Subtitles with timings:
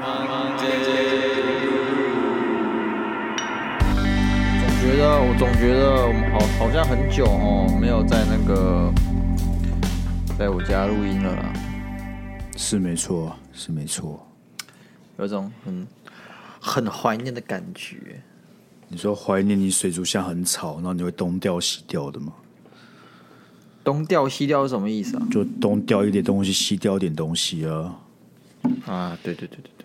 [0.00, 0.06] 总
[4.80, 8.92] 觉得，我总觉得我们好好像很久哦，没有在那个
[10.38, 11.52] 在我家录音了啦。
[12.56, 14.24] 是没错，是没错，
[15.18, 15.84] 有种很
[16.60, 18.22] 很怀念的感觉。
[18.86, 22.32] 你说怀念你水族箱很吵，然后你会东掉西掉的吗？
[23.82, 25.26] 东掉西掉是什么意思啊？
[25.28, 27.96] 就东掉一点东西，西掉一点东西啊。
[28.86, 29.77] 啊，对对对对对，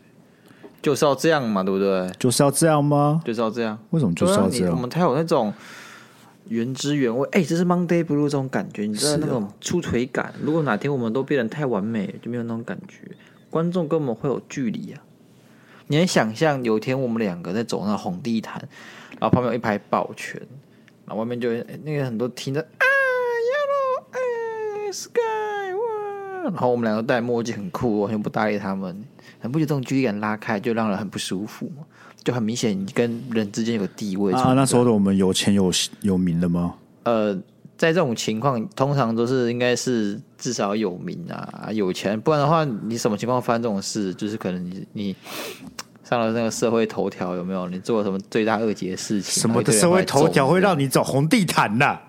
[0.83, 2.11] 就是要这样嘛，对不对？
[2.19, 3.21] 就是要这样吗？
[3.25, 3.79] 就是要这样。
[3.91, 4.75] 为什么就是要这样？
[4.75, 5.51] 我们才有那种
[6.49, 7.25] 原汁原味。
[7.31, 10.25] 哎、欸，这是 Monday Blue 这种感觉，你知道那种出腿感。
[10.25, 12.97] 哦、如果哪天我们都变得太完美，就没有那种感觉，
[13.49, 15.01] 观众跟我们会有距离啊。
[15.87, 18.61] 你能想象有一天我们两个在走那红地毯，
[19.19, 20.41] 然后旁边有一排保全，
[21.05, 21.49] 然后外面就
[21.83, 22.85] 那个很多听着啊
[23.49, 29.01] ，Yellow，哎，Sky，哇，然后我们两个戴墨镜很酷，完全不搭理他们，
[29.43, 31.83] 很不觉得这种距离感拉开就让人很不舒服嘛？
[32.23, 34.53] 就很明显你跟人之间有个地位啊。
[34.53, 35.69] 那时候的我们有钱有
[35.99, 36.75] 有名的吗？
[37.03, 37.35] 呃，
[37.77, 44.13] 在这种情况，通常都是应该是至少有名啊，有钱，不然的话，你什么情况发生这种事？
[44.13, 45.15] 就是可能你你。
[46.05, 47.67] 上了那个社会头条有没有？
[47.69, 49.41] 你做了什么罪大恶极的事情？
[49.41, 52.01] 什么的社会头条会让你走红地毯呐、啊？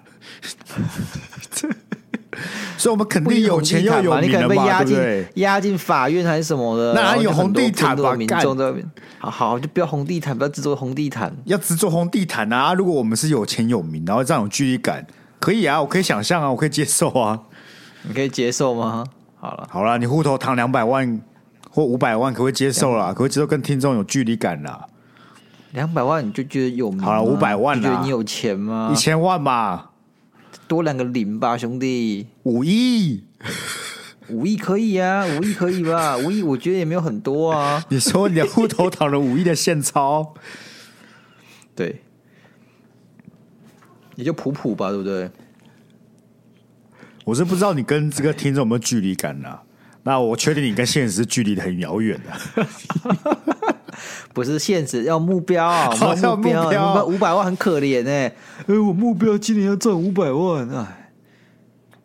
[2.77, 6.93] 所以，我们肯定有钱又有名可能被押进押进法院还是什么的？
[6.95, 8.15] 那有红地毯吧？
[8.15, 8.75] 民众的
[9.19, 12.75] 好好就不要红地毯，不要制作红地毯，要制作红地毯啊！
[12.75, 15.07] 如果我们是有钱有名，然后这样有距离感，
[15.41, 17.41] 可以啊，我可以想象啊，我可以接受啊，
[18.03, 19.05] 你可以接受吗？
[19.41, 21.21] 好了，好了，你户头躺两百万。
[21.77, 23.09] 或五百万可不可以接受啦？
[23.09, 24.87] 可不可以接受跟听众有距离感啦？
[25.73, 27.01] 两百万你就觉得有名？
[27.03, 28.91] 好了，五百万啦，觉得你有钱吗？
[28.93, 29.91] 一千万吧，
[30.67, 32.27] 多两个零吧，兄弟。
[32.45, 33.25] 五亿，
[34.29, 36.17] 五亿可以啊，五亿可以吧？
[36.25, 37.84] 五亿我觉得也没有很多啊。
[37.89, 40.35] 你说你的户头躺了五亿的现钞，
[41.75, 42.02] 对，
[44.17, 45.30] 也就普普吧，对不对？
[47.25, 49.61] 我是不知道你跟这个听众有没有距离感呢？
[50.07, 52.67] 那我确定你跟现实距离很遥远的，
[54.34, 55.64] 不是现实，要目标，
[56.20, 58.34] 要目标，五百万很可怜哎，
[58.67, 61.12] 哎，我目标今年要赚五百万，哎，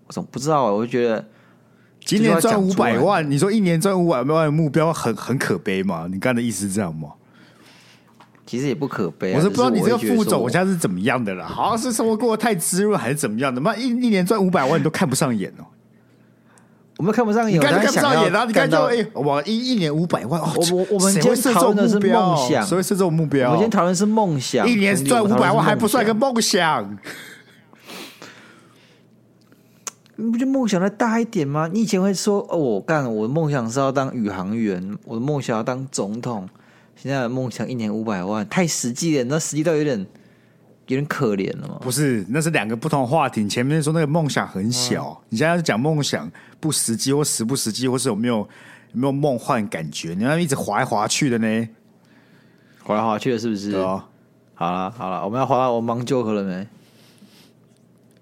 [0.06, 0.72] 我怎么不知道啊？
[0.72, 1.26] 我就觉得
[2.06, 6.08] 今年赚五百万，你说一年赚五百万的目标很很可悲吗？
[6.08, 7.10] 你刚才的意思是这样吗？
[8.46, 13.60] 其实也不可悲，我是不知道你这个副总我现在是怎么样的了，好像是生活过得太滋润还是怎么样的？
[13.60, 15.66] 妈一一年赚五百万你都看不上眼哦。
[17.00, 18.44] 我们看不上眼，你看不上眼啊！
[18.44, 23.52] 你看就哎，我一一年五百万，我我我们今天讨论的是梦想，所以是这种目标。
[23.52, 26.98] 我们今天讨论是梦想，一年赚五百万还不算个梦想？
[30.18, 31.70] 你不觉得梦想再大一点吗？
[31.72, 36.50] 你以前会说哦，我干，我的梦想是要当宇航员，我的梦想要当总统。
[36.98, 40.06] 现在的梦想一年五百万，太实际了，那实际到有点。
[40.90, 41.78] 有点可怜了吗？
[41.82, 43.48] 不是，那是两个不同的话题。
[43.48, 46.30] 前面说那个梦想很小，嗯、你现在是讲梦想
[46.60, 48.48] 不实际或实不实际，或是有没有有
[48.94, 50.16] 没有梦幻感觉？
[50.16, 51.70] 你要一直滑来滑去的呢，
[52.84, 53.72] 滑来滑去的，是不是？
[53.72, 54.06] 对啊。
[54.56, 56.68] 好了好了，我们要滑到我忙 joke 了没？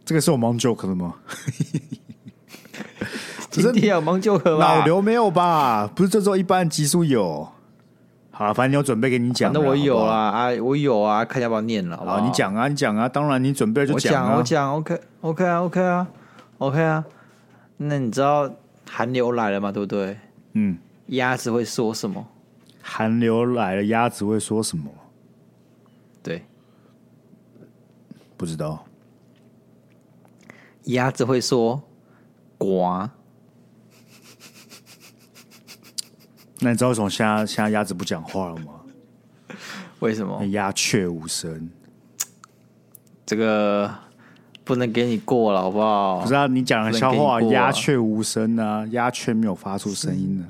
[0.06, 1.16] 这个是我忙 joke 了吗？
[3.50, 4.60] 今天有忙 joke 吗？
[4.78, 5.88] 脑瘤没有吧？
[5.88, 7.50] 不是这周一般集数有。
[8.38, 9.52] 好，反正你有准备给你讲。
[9.52, 11.98] 那我有啊，啊，我有啊，看要不要念了。
[11.98, 14.38] 好，你讲啊，你讲啊，当然你准备就讲啊。
[14.38, 16.08] 我讲，OK，OK 啊，OK 啊
[16.60, 17.04] ，OK 啊。
[17.78, 18.48] 那你知道
[18.88, 19.72] 寒流来了吗？
[19.72, 20.20] 对不对？
[20.54, 20.78] 嗯。
[21.08, 22.28] 鸭子会说什么？
[22.84, 24.92] 寒流来了，鸭子会说什么？
[26.22, 26.44] 对。
[28.38, 28.86] 不知道。
[30.84, 31.82] 鸭子会说
[32.60, 33.10] “呱”。
[36.60, 38.74] 那你知道为什么现在现在鸭子不讲话了吗？
[40.00, 40.44] 为什么？
[40.48, 41.70] 鸦雀无声。
[43.26, 43.94] 这个
[44.64, 46.20] 不能给你过了，好不好？
[46.22, 50.46] 不是啊，你讲的笑话，鸦雀无声啊，鸦雀没有发出声音呢。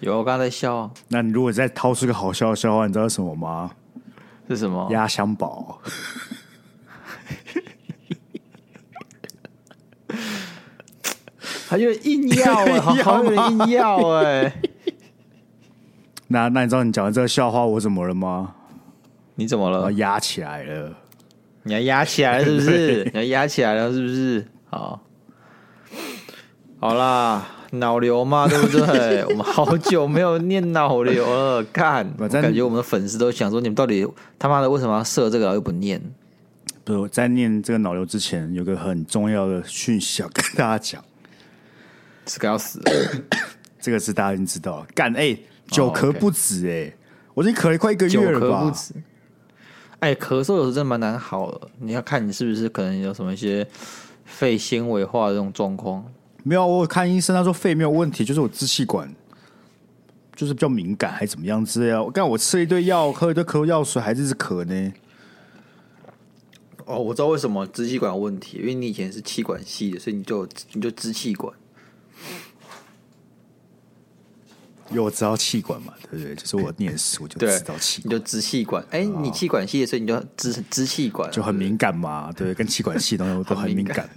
[0.00, 0.90] 有，我刚才在笑。
[1.08, 3.70] 那你如果再掏出个好笑的笑话，你知道是什么吗？
[4.48, 4.88] 是什么？
[4.90, 5.80] 压箱宝。
[11.68, 14.52] 还有硬要 哎，好好有硬要哎。
[16.28, 18.54] 那那你知道你讲的这个笑话我怎么了吗？
[19.34, 19.92] 你怎么了？
[19.92, 20.92] 压起来了！
[21.62, 23.04] 你要压起来了是不是？
[23.14, 24.44] 你要压起来了是不是？
[24.68, 25.00] 好，
[26.80, 29.24] 好啦，脑瘤嘛，对不对？
[29.30, 34.06] 我们好久没有念脑瘤了，看，我感觉我们的粉丝都想说，你们到底
[34.38, 36.02] 他妈的为什么要设这个又不念？
[36.84, 41.04] 不是，在念这个脑瘤之前，有个很重要的讯息要跟大家讲，
[42.26, 42.82] 是个要死，
[43.80, 45.38] 这个是大家已经知道了，干哎。
[45.68, 46.96] 久咳不止哎、欸，
[47.34, 48.46] 我已经咳了快一个月了吧？
[48.46, 48.94] 久咳不止。
[50.00, 53.66] 哎，咳嗽有时候真的蛮难好的，你要看你是不是可能有什么一些
[54.24, 56.04] 肺纤维化的这种状况。
[56.44, 59.12] 没有，我看医生，他说肺没有问题，就是我支气管
[60.36, 62.02] 就是比较敏感，还怎么样之类的。
[62.02, 64.92] 我刚我吃一堆药，喝一堆咳嗽药水，还是一直咳呢。
[66.86, 71.52] 哦，我知道为什么支气管有问题，因为你以前是气管系的，所以你就你就支气管。
[74.90, 76.34] 因为我知道气管嘛，对不对？
[76.34, 78.84] 就是我念书我就知道气管，你就支气管。
[78.90, 84.08] 哎，你气管系的，所以你就支支气管，就很敏感嘛，对，跟气管系东西 都很敏感。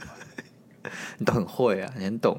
[1.17, 2.37] 你都很会啊，你很懂。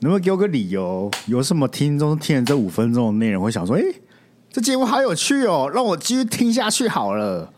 [0.00, 1.10] 能不能给我个理由？
[1.26, 3.82] 有什么听众听了这五分钟的内容，会想说：“哎，
[4.50, 7.52] 这节目好有趣哦，让我继续听下去好了。”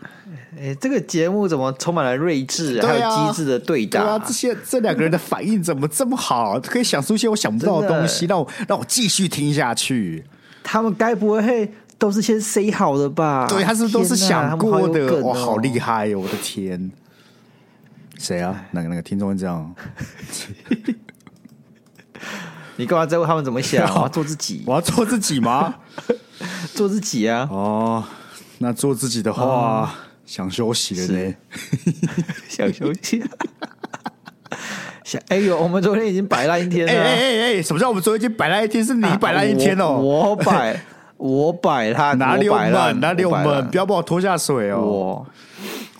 [0.58, 4.00] 哎，这个节目怎么充满了睿智，还有机智的对答？
[4.00, 6.58] 对啊，这些这两个人的反应怎么这么好？
[6.60, 10.24] 可以想出一些我想不到的东西，让我让我继续听下去。
[10.62, 13.46] 他们该不会都是先 say 好的吧？
[13.48, 15.22] 对，他是都是想过的。
[15.22, 16.20] 哇，好厉害哦！
[16.20, 16.90] 我的天，
[18.18, 18.64] 谁啊？
[18.70, 19.74] 哪个哪个听众会这样？
[22.76, 23.86] 你干嘛在问他们怎么想？
[23.94, 25.74] 我要做自己，我要做自己吗？
[26.74, 27.46] 做自己啊！
[27.50, 28.02] 哦，
[28.58, 29.94] 那做自己的话。
[30.26, 31.34] 想休息了呢，
[32.48, 33.22] 想休息。
[35.04, 36.92] 想哎呦，我们昨天已经摆烂一天了。
[36.92, 38.84] 哎哎哎，什么叫我们昨天已经摆烂一天？
[38.84, 39.92] 是你摆烂一天哦。
[39.92, 40.80] 我摆，
[41.16, 43.00] 我摆他哪里有闷？
[43.00, 43.68] 哪里有闷？
[43.68, 45.24] 不要把我拖下水哦。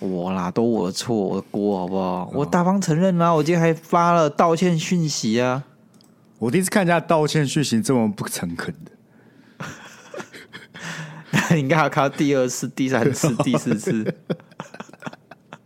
[0.00, 2.28] 我我啦，都我的错，我的锅好不好？
[2.34, 5.62] 我大方承认啦，我今天还发了道歉讯息啊。
[6.40, 8.90] 我第一次看人家道歉讯息这么不诚恳的。
[11.54, 14.14] 你应该要看到第二次、第三次、第四次。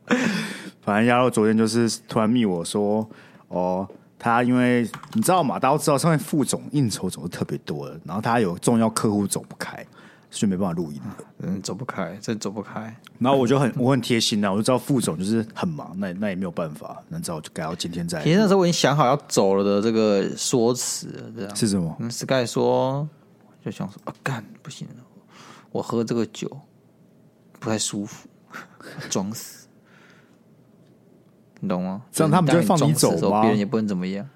[0.83, 3.09] 反正亚洛昨天就是突然密我说
[3.49, 3.89] ：“哦，
[4.19, 4.83] 他因为
[5.13, 9.87] 你知道嘛，大家都知道上面副总应酬总是特别多的，然后他有重要客户走不开，
[10.31, 11.01] 所以没办法录音。
[11.43, 12.93] 嗯，走不开，真走不开。
[13.19, 18.21] 然后我就很我很贴心啊，我就知道副总就是很忙，那那也没有办法，那只好就改到今天再。
[18.25, 21.95] 其实那时候我已经想好要走了的这个说辞了，这样是什么？
[22.01, 23.09] 嗯，Sky 说
[23.65, 24.95] 就想说啊，干不行了。”
[25.73, 26.51] 我喝这个酒
[27.59, 28.29] 不太舒服，
[29.09, 29.67] 装死，
[31.61, 32.03] 你懂吗？
[32.11, 33.43] 这样他们就会放你走吗？
[33.43, 34.29] 别人也不能怎么样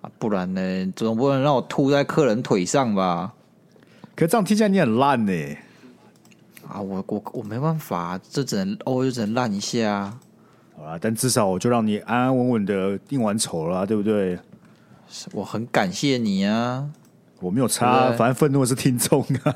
[0.00, 3.34] 啊，不然呢，总不能让我吐在客人腿上吧？
[4.14, 5.32] 可这样听起来你很烂呢。
[6.68, 10.20] 啊，我我我没办法，这只能偶尔就只能烂一下啊。
[10.76, 14.38] 好啦，但至少我就让你安安稳稳的应完酬了，对不对？
[15.32, 16.88] 我很感谢你啊，
[17.40, 19.54] 我没有差，反正愤怒的是听众啊。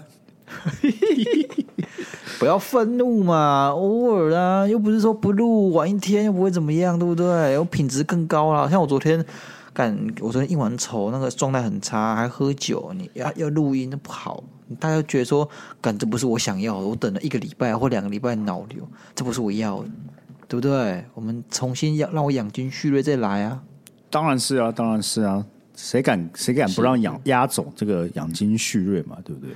[2.39, 7.57] 不要愤怒嘛，偶尔啦，又不是说不录玩一天又不会怎么样，对不对？
[7.59, 8.69] 我品质更高啦。
[8.69, 9.25] 像我昨天
[9.73, 14.43] 干，我昨天应完酬，那个状态很差，还喝酒，你要要录音，那不好。
[14.81, 15.49] 大家觉得说，
[15.81, 19.89] 干这不是我想要的，我等了一个礼拜或两个礼拜脑瘤，这不是我要的，
[20.49, 21.05] 对不对？
[21.15, 23.63] 我们重新要让我养精蓄锐再来啊！
[24.11, 25.45] 当然是啊，当然是啊，
[25.77, 29.55] 谁敢谁敢不让养压总这个养精蓄锐嘛，对不对？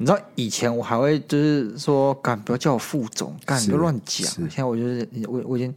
[0.00, 4.26] 你知道以前我还会就是说，干不要叫我副总，干不要乱讲。
[4.26, 5.74] 现在我就是我我已经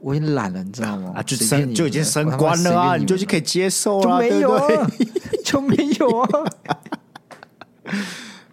[0.00, 1.14] 我已经懒了，你知道吗？
[1.16, 4.90] 啊，就升就已经升官了啊，你就是可以接受了， 就没有啊，
[5.46, 6.28] 就没有啊。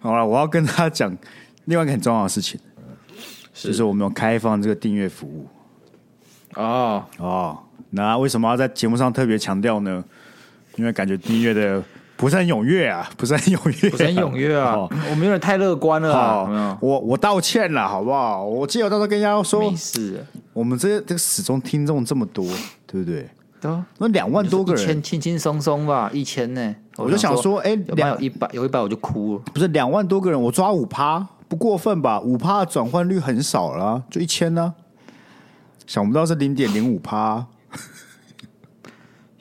[0.00, 1.14] 好了，我要跟他讲
[1.66, 2.58] 另外一个很重要的事情，
[3.52, 5.46] 就是我们有开放这个订阅服务。
[6.54, 7.58] 哦哦，
[7.90, 10.02] 那为什么要在节目上特别强调呢？
[10.76, 11.84] 因为感觉订阅的。
[12.22, 14.76] 不是很 踊跃啊，不是很踊跃，不是很踊跃啊！
[14.76, 16.46] 哦、我们有点太乐观了啊！
[16.48, 18.44] 哦、我我道歉了，好不好？
[18.44, 20.24] 我记得我到时候跟人家说，没事。
[20.52, 22.46] 我们这这个始终听众这么多，
[22.86, 23.28] 对不对？
[23.60, 26.76] 对，那两万多个人，轻轻松松吧，一千呢？
[26.96, 29.42] 我就想说，哎，有没有一百，有一百我就哭了。
[29.52, 32.20] 不是两万多个人，我抓五趴，不过分吧？
[32.20, 34.72] 五趴的转换率很少了，就一千呢？
[35.88, 37.44] 想不到是零点零五趴。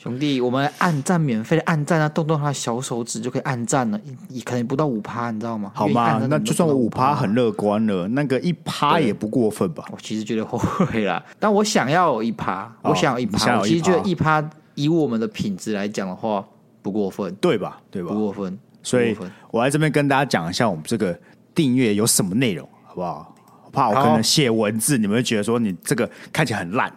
[0.01, 5.71] 兄弟，我们按赞免费的按赞啊，动动他的小手指就可以按赞了，也可能不到五趴，你知道吗？
[5.75, 6.19] 好吗？
[6.27, 9.85] 那就算我五趴很乐观了，那个一趴也不过分吧？
[9.91, 14.43] 我其实觉得后悔啦， 但我想要有一趴，哦、我想要一趴，我其实觉得一趴
[14.73, 16.43] 以我们的品质来讲的话
[16.81, 17.79] 不过分，对吧？
[17.91, 18.11] 对吧？
[18.11, 19.15] 不过分，所以
[19.51, 21.15] 我在这边跟大家讲一下我们这个
[21.53, 23.35] 订阅有什么内容，好不好？
[23.65, 26.91] 我怕我可能写文字，你们会觉得说你这个看起来很烂。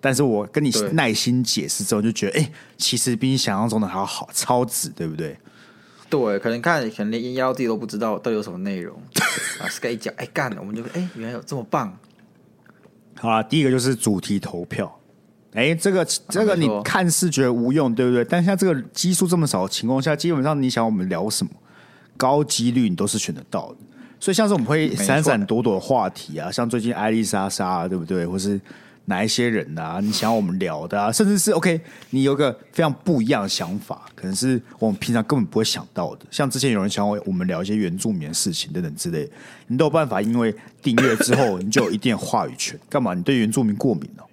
[0.00, 5.36] 但是我跟你耐心解释之后，就觉得，哎、欸，其实比你想象中的还要好，超值，对不对？
[6.10, 8.96] 对，可能看，可能连音妖自己都不知道到底有什么内容
[9.60, 9.68] 啊。
[9.68, 11.94] Sky 一讲，哎，干了，我们就，哎，原来有这么棒。
[13.16, 14.98] 好啦，第一个就是主题投票，
[15.52, 18.24] 哎，这个这个你看似觉得无用，对不对？
[18.24, 21.50] 但像这个基数这么少的情况下，基本上你想我们聊什么，
[22.16, 23.76] 高几率你都是选得到的。
[24.20, 28.26] 所以像是我们会闪闪躲躲的话题啊，像最近艾丽莎莎啊，对不对？
[28.26, 28.60] 或是
[29.08, 36.26] 哪一些人啊，你想要我们聊的啊，甚至是 OK，你有个非常不一样的想法，可能是我们平常根本不会想到的。
[36.30, 39.28] 像之前有人想要我们聊一些原住民的事情等等之类，
[39.66, 42.78] 你都有办法，因为订阅之后 你就有一定的话语权。
[42.90, 43.14] 干嘛？
[43.14, 44.24] 你对原住民过敏哦？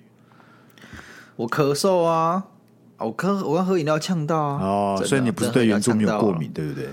[1.37, 2.43] 我咳嗽啊，
[2.97, 4.61] 我咳，我刚喝饮料呛到啊。
[4.61, 6.89] 哦，所以你不是对原住民有过敏，对不对？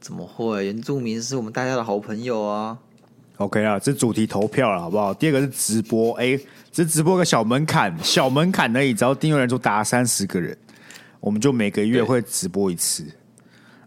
[0.00, 0.66] 怎么会？
[0.66, 2.76] 原住民是我们大家的好朋友啊。
[3.38, 5.14] OK 啊，这主题投票了，好不好？
[5.14, 6.36] 第二个是直播，哎，
[6.78, 10.56] 这直播个小门槛，小门槛而已，只要订阅人数达三十个人，
[11.18, 13.04] 我们就每个月会直播一次。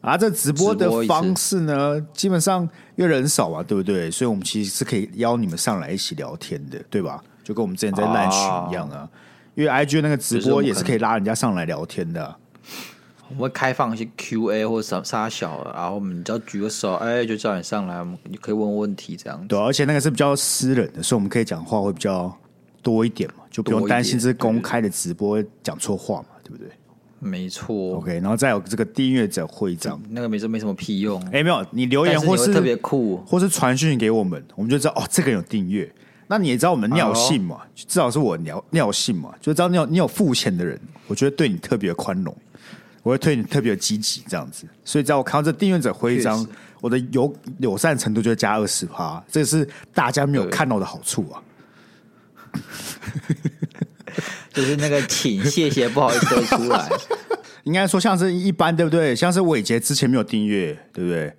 [0.02, 2.68] 啊，这直播的方式呢，基本上
[2.98, 4.12] 因为人少嘛，对不对？
[4.12, 7.24] 所以我们其实是可以邀你们上来一起聊天的，对吧？
[7.46, 8.38] 就跟我们之前在赖群
[8.70, 8.98] 一样啊。
[8.98, 9.10] 啊
[9.56, 12.36] 因为 IG 那个直播也是可以拉人家上来聊天的。
[13.30, 19.48] 我们会开放一些 Q&A 或者啥啥小的，然后我们只要举个手，哎，就叫你上来，我们你可以问问题这样。
[19.48, 22.38] 对，而且那个是比较私人的，所以我们可以讲话会比较
[22.82, 26.68] 多一点嘛，就不用担心这是公开的直播讲错话嘛，对不对？
[27.20, 27.98] 没错。
[27.98, 31.22] OK，然后再有这个订阅者徽章，那个没什没什么屁用。
[31.28, 35.92] 哎，没有，你留言或是特别酷，或是传讯给我们，我们就知道哦，这个人有订阅。
[36.28, 37.62] 那你也知道我们尿性嘛？
[37.76, 42.36] 至少是我尿尿性嘛，就知道你有你有付钱的人，我觉得对你特别宽容。
[43.04, 46.48] 我会对你特别积极这样子，所以只要我看到这订阅者徽章，
[46.80, 51.42] 我的友友善程度就会加二十趴，这是大家没有看到的好处啊。
[54.54, 56.90] 就是那个请谢谢不好意思出来，
[57.64, 59.16] 应该说像是一般对不对？
[59.16, 61.34] 像是伟杰之前没有订阅，对不对？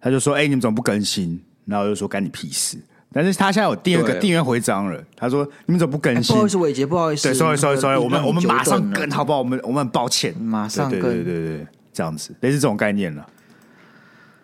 [0.00, 2.76] 他就说：“哎、欸，你们怎么不更新？”然后我就说：“干你屁事。”
[3.10, 5.02] 但是他现在有第二个订阅徽章了。
[5.16, 7.28] 他说：“你们怎么不更新？”不好意思，伟杰，不好意思。
[7.28, 9.38] 对，sorry，sorry，sorry，我们我们马上更，好不好？
[9.38, 11.00] 我们我们很抱歉，马上更。
[11.00, 13.26] 对对对对，这样子类似这种概念了。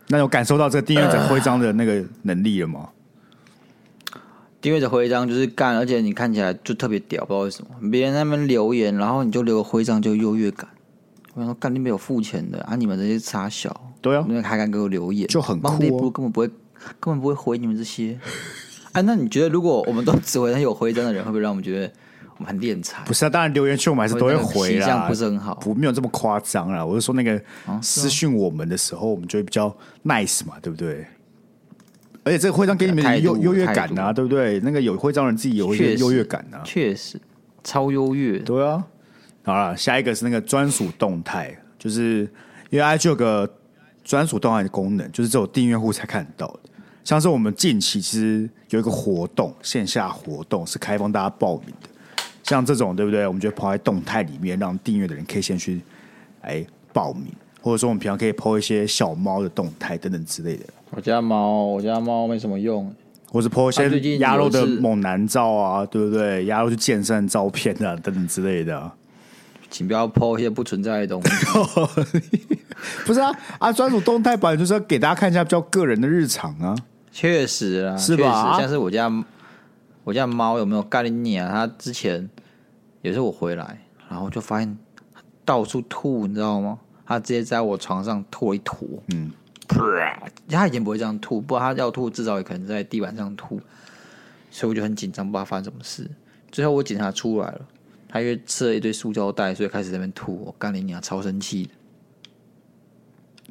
[0.09, 2.89] 那有感受到这个订阅者 徽章的那个能力了吗？
[4.61, 7.91] 订阅者徽章就是干，而且你看起来就特别屌，不知道为什么。
[7.91, 10.69] 别人那边留言，然后你就留个徽章，就优越感。
[11.35, 12.77] 我想说，干你没有付钱的啊？
[12.77, 16.11] 你们这些傻小，对啊，你们还敢给我留言，就很酷、哦。
[16.11, 16.49] 根本不会，
[16.99, 18.19] 根本不会回你们这些。
[18.93, 21.93] 哎、啊，那你觉得如果我们都只回那有徽章的人，会不会让我们觉得
[22.37, 23.03] 我们很敛财？
[23.07, 26.85] 不是啊，当然留言区我们还是都会回啦，不是很好，不没有这么夸张啦。
[26.85, 27.41] 我是说那个
[27.81, 29.75] 私讯我们的时候，我们就会比较
[30.05, 31.07] nice 嘛，对不对？
[32.23, 34.61] 而且这个徽章给你们优优越感啊，对不对？
[34.61, 37.19] 那个有徽章人自己有一些优越感啊，确实
[37.65, 38.39] 超优越。
[38.41, 38.85] 对啊，
[39.43, 42.29] 好了，下一个是那个专属动态，就是
[42.69, 43.51] 因为 IG 有个
[44.05, 46.61] 专属动态的功能，就是只有订阅户才看得到的。
[47.03, 51.89] 像是我们近期其实有一个活动，线下活动是开放大家报名的。
[52.43, 53.27] 像这种对不对？
[53.27, 55.81] 我们就跑在动态里面，让订阅的人可以先去
[56.43, 60.65] 来报名，或者说我们平常可以 po 一些小猫的动态等等之类的。
[60.91, 62.93] 我家猫，我家猫没什么用，
[63.31, 66.45] 或是 po 一些鸭肉的猛男照啊，对不对？
[66.47, 68.95] 鸭肉去健身照片啊， 等等之类的啊。
[69.71, 71.31] 请不要 po 一些不存在的东西。
[73.07, 73.73] 不是啊啊！
[73.73, 76.75] 专属动态版就是要给大家看一下比较个人的日常啊。
[77.13, 78.59] 确实啊，是吧？
[78.59, 79.09] 像是我家
[80.03, 81.67] 我家猫有没有概念啊？
[81.69, 82.29] 它之前
[83.03, 83.79] 也是我回来，
[84.09, 84.77] 然后就发现
[85.45, 86.79] 到处吐，你知道吗？
[87.07, 88.89] 它直接在我床上吐一坨。
[89.13, 89.31] 嗯，
[90.49, 93.61] 它以前不会这样吐，不过他要吐，至少也可能在地板上吐。
[94.51, 96.11] 所以我就很紧张，不知道发生什么事。
[96.51, 97.61] 最后我检查出来了，
[98.09, 100.45] 他因为吃了一堆塑胶袋，所以开始在那边吐。
[100.45, 101.71] 我干你啊，超生气的。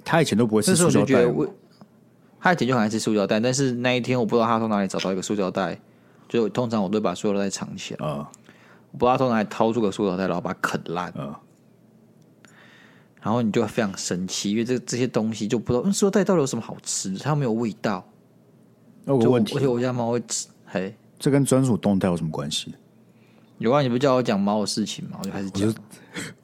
[0.03, 1.25] 他以前都不会吃塑胶袋。
[2.41, 5.79] 他以前就很爱吃塑胶袋，但是那一天我不知道他从哪里找到一个塑胶袋，
[6.27, 8.05] 就通常我都把塑胶袋藏起来。
[8.05, 8.25] Uh.
[8.91, 11.11] 我不知道他从哪里掏出个塑胶袋，然后把它啃烂。
[11.13, 11.35] Uh.
[13.21, 17.17] 然后你就会非常生气，因为这这些东西就不知道，嗯，塑料袋到底有什么好吃？
[17.17, 18.03] 它没有味道。
[19.05, 20.47] 那个问题，而且我家猫会吃。
[20.65, 22.73] 嘿，这跟专属动态有什么关系？
[23.57, 25.17] 有啊，你不叫我讲猫的事情吗？
[25.19, 25.73] 我就开始讲。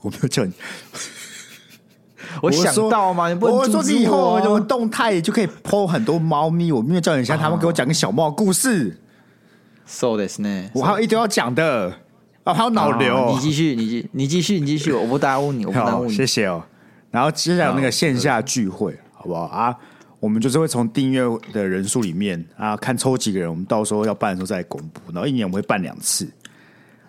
[0.02, 0.54] 我 没有叫你。
[2.42, 9.00] 我想到嘛，你不能我说你以后有动态就可以 po 很多猫咪，我没有叫你像他们给我讲个小猫故事。
[9.86, 10.72] So this 呢？
[10.74, 11.94] 我还有一堆要讲的
[12.46, 13.32] 啊，还有脑瘤。
[13.34, 16.14] 你继续，你继，你继续，你继续，我不耽误你， 我不耽误你。
[16.14, 16.64] 谢谢哦。
[17.10, 19.76] 然后接下来那个线下聚会，好不好啊？
[20.20, 25.02] 我们就是会从订阅的人数里面啊，看抽几个人，我们到时候要办的时候再公布。
[25.12, 26.32] 然后一年我们会办两次。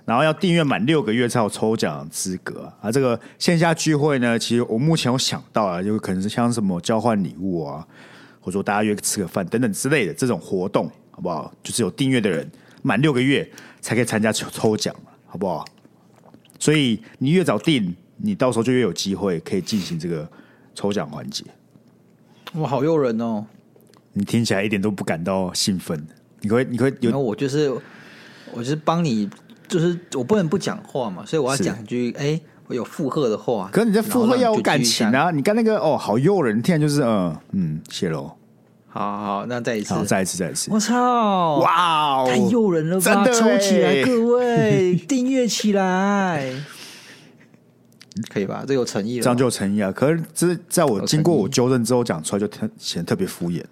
[0.06, 2.92] 然后要订阅满六个月才有抽奖资格啊！
[2.92, 7.84] 这个线下聚会呢，其实我目前有想到啊，就可能是像什么交换礼物啊，
[8.40, 11.52] 或者说大家约吃个饭等等之类的这种活动，好不好？
[11.62, 12.48] 就是有订阅的人
[12.82, 13.46] 满六个月
[13.80, 14.94] 才可以参加抽抽奖，
[15.36, 15.66] 好不好？
[16.58, 20.26] 所以你越早定，你到时候就越有机会可以进行这个
[20.74, 21.44] 抽奖环节。
[22.54, 23.44] 哇，好诱人哦！
[24.14, 26.06] 你听起来一点都不感到兴奋？
[26.40, 27.18] 你会，你会有？
[27.18, 27.70] 我就是，
[28.50, 29.28] 我就是帮你，
[29.68, 33.68] 就是我不能不讲话嘛，所以我要讲一句，哎、欸，我有附和的话。
[33.70, 35.30] 可是你在附和要有感情啊！
[35.30, 38.34] 你看那个哦，好诱人，听起来就是嗯嗯，谢喽。
[38.96, 40.70] 好好，那再一次，好，再一次，再一次。
[40.72, 41.58] 我操！
[41.58, 43.26] 哇哦，太诱人了吧！
[43.26, 46.50] 抽起来， 各位订阅起来，
[48.30, 48.64] 可以吧？
[48.66, 49.92] 这有诚意了，这样就有诚意啊！
[49.92, 53.62] 可是这在我经过我纠正之后讲出来，就特显得特别敷衍。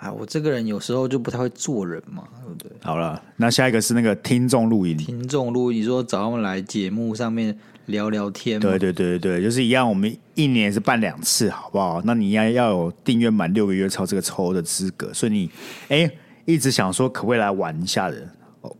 [0.00, 2.72] 啊，我这个人有时候就不太会做人嘛，对不对？
[2.82, 7.56] 好了，那下一个是那个听众录音，听众录音，你说找他们来节目上面。
[7.88, 9.88] 聊聊天，对对对对，就是一样。
[9.88, 12.00] 我们一年是办两次，好不好？
[12.04, 15.12] 那你要要有订阅满六个月抽这个抽的资格。
[15.12, 15.50] 所以你
[15.88, 16.10] 哎，
[16.44, 18.28] 一直想说可不可以来玩一下的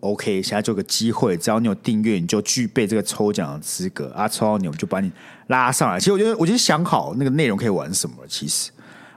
[0.00, 4.28] ？OK，现在就有个机会，只要你有订阅，你就具备这个抽奖的资格啊！
[4.28, 5.10] 抽到你，我们就把你
[5.46, 5.98] 拉上来。
[5.98, 8.16] 其实我觉得，我觉得想好那个内容可以玩什么。
[8.28, 8.70] 其实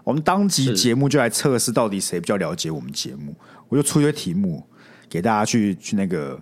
[0.06, 3.36] 我们当集节目就来测试到底谁比较了解我们节目。
[3.68, 4.66] 我就出一个题目
[5.10, 6.40] 给大家去去那个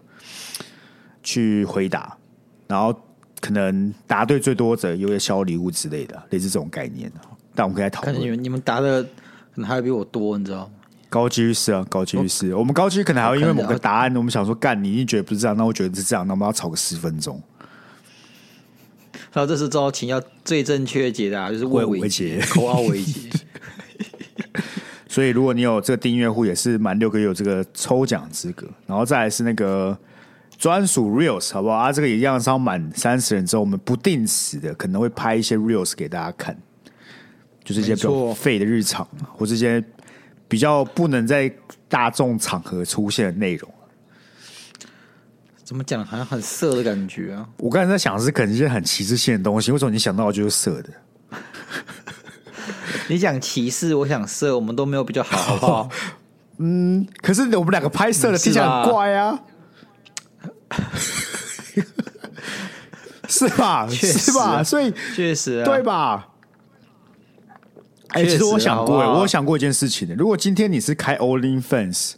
[1.24, 2.16] 去回答，
[2.68, 2.96] 然后。
[3.40, 7.12] 可能答对最多者有些小礼物之类的，类似这种概念。
[7.56, 8.14] 但我们可以来讨论。
[8.14, 9.10] 看你们你们答的可
[9.56, 10.72] 能还有比我多，你知道吗？
[11.10, 12.54] 高几率是啊，高几率是。
[12.54, 17.42] 我们高几率可能还会因为某个答案，我们想说干，你一定觉得不是这样，那我觉得是这样，那我们要吵个十分钟。
[19.34, 23.30] 然后这是招请要最正确的解答，就是问伟杰，口号伟杰。
[25.10, 28.68] 所以如果你有这个订阅户，也是满六个月有这个抽奖资格。
[28.86, 29.98] 然后再来是那个。
[30.60, 31.92] 专属 reels 好不好啊？
[31.92, 36.56] 这个也一样，是要满三十人之后，我们不定时的可能会拍一些 reels 给大家看，
[37.64, 39.82] 就是一些比较废的日常，错或这些
[40.50, 41.50] 比较不能在
[41.88, 43.74] 大众场合出现的内容。
[45.64, 46.04] 怎么讲？
[46.04, 47.48] 好像很色的感觉啊！
[47.58, 49.72] 我刚才在想，是可能一些很歧视性的东西。
[49.72, 50.90] 为什么你想到的就是色的？
[53.08, 55.90] 你讲歧视，我想色，我们都没有比较好，好不好？
[56.58, 59.40] 嗯，可是我们两个拍摄的听起来很怪啊。
[63.28, 63.88] 是吧？
[63.90, 64.64] 是吧？
[64.64, 66.30] 所以确实、啊、对吧？
[68.10, 70.16] 哎、欸，其实我想过，我有想过一件事情的。
[70.16, 72.14] 如果今天你是开 OnlyFans，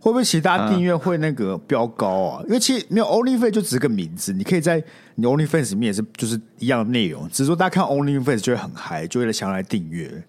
[0.00, 2.40] 会不会其他订阅会那个飙高啊？
[2.42, 4.82] 嗯、因为其实没有 OnlyFans 就只是个名字，你可以在
[5.16, 10.24] 你 OnlyFans 里面也是就是一样的内容，只是说大家看 OnlyFans 就会很嗨，就会想来订阅。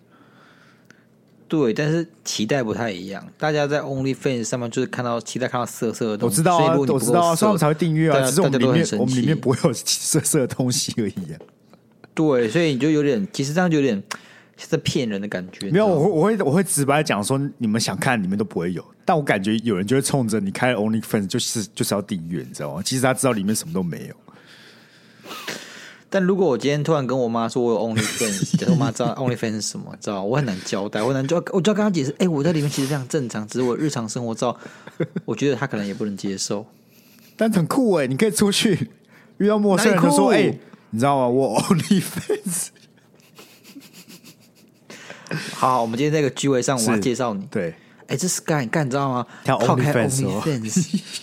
[1.47, 3.25] 对，但是期待不太一样。
[3.37, 8.19] 大家在 OnlyFans 上面就是看到期待看到色色的东西，我知道啊，我知道啊，所以我们才会订阅啊。
[8.19, 11.39] 家只是我们里面我们里面不会有色色的东西而已啊。
[12.13, 14.01] 对，所以你就有点，其实这样就有点
[14.57, 15.69] 是在骗人的感觉。
[15.69, 18.83] 没有，我会我会我会直白讲说，你们想看，里面都不会有。
[19.05, 22.81] 但我感觉有人就会冲着你开 OnlyFans 就是就是要订阅，你知道吗？
[22.83, 24.15] 其实他知道里面什么都没有。
[26.09, 34.57] 但如果我今天突然跟我妈说我有 OnlyFans， 假如我妈知道 OnlyFans 是什么，知道我很难交代，我难就我就要跟她解释，哎、欸，我在里面其实非常正常，只是我日常生活照，
[35.25, 36.65] 我觉得她可能也不能接受。
[37.35, 38.89] 但很酷哎，你可以出去
[39.37, 40.59] 遇到陌生人就说，哎、欸，
[40.91, 41.27] 你知道吗？
[41.27, 42.67] 我 OnlyFans。
[45.53, 47.45] 好，好，我们今天在这个聚会上，我要介绍你。
[47.51, 47.75] 对。
[48.07, 49.25] 哎，这是干干，你知道吗？
[49.43, 50.23] 跳 OnlyFans，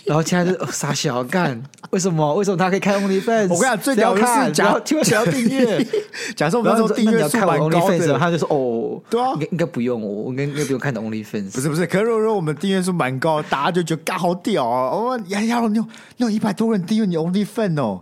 [0.05, 2.35] 然后现在就傻小干，为什么？
[2.35, 3.47] 为什么他可以开 OnlyFans？
[3.53, 5.83] 我跟你讲，最屌的是，假如听我想要订阅，
[6.35, 11.51] 假设我们那时候订阅数蛮高的，他就说哦，对啊，应该应该不用，我应该应该不用看 OnlyFans。
[11.53, 14.89] 不是不是，可是如果我们订阅数蛮高，大家就觉得干好屌啊！
[14.89, 15.83] 哦，呀呀，你有
[16.17, 18.01] 你有一百多人订阅你 OnlyFans 哦，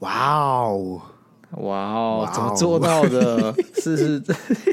[0.00, 0.10] 哇
[0.64, 1.00] 哦，
[1.58, 3.54] 哇哦，怎么做到的？
[3.74, 4.22] 是 是。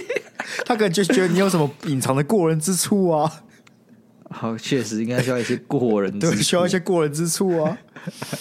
[0.66, 3.32] 他可能就觉得你有什么隐藏的过人之处啊？
[4.30, 7.78] 好，确实应该需要一些过人对，需要一些过人之处啊。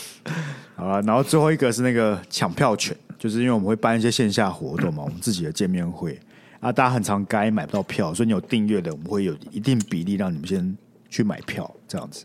[0.77, 6.19] 好了，然后最后一个是那个抢票权，就是因为我们会办一些线下活动嘛，我们自己的见面会
[6.61, 10.77] 啊，大家很常该买不到票，所以你有订阅的，我们会有一定比例让你们先
[11.09, 12.25] 去买票，这样子。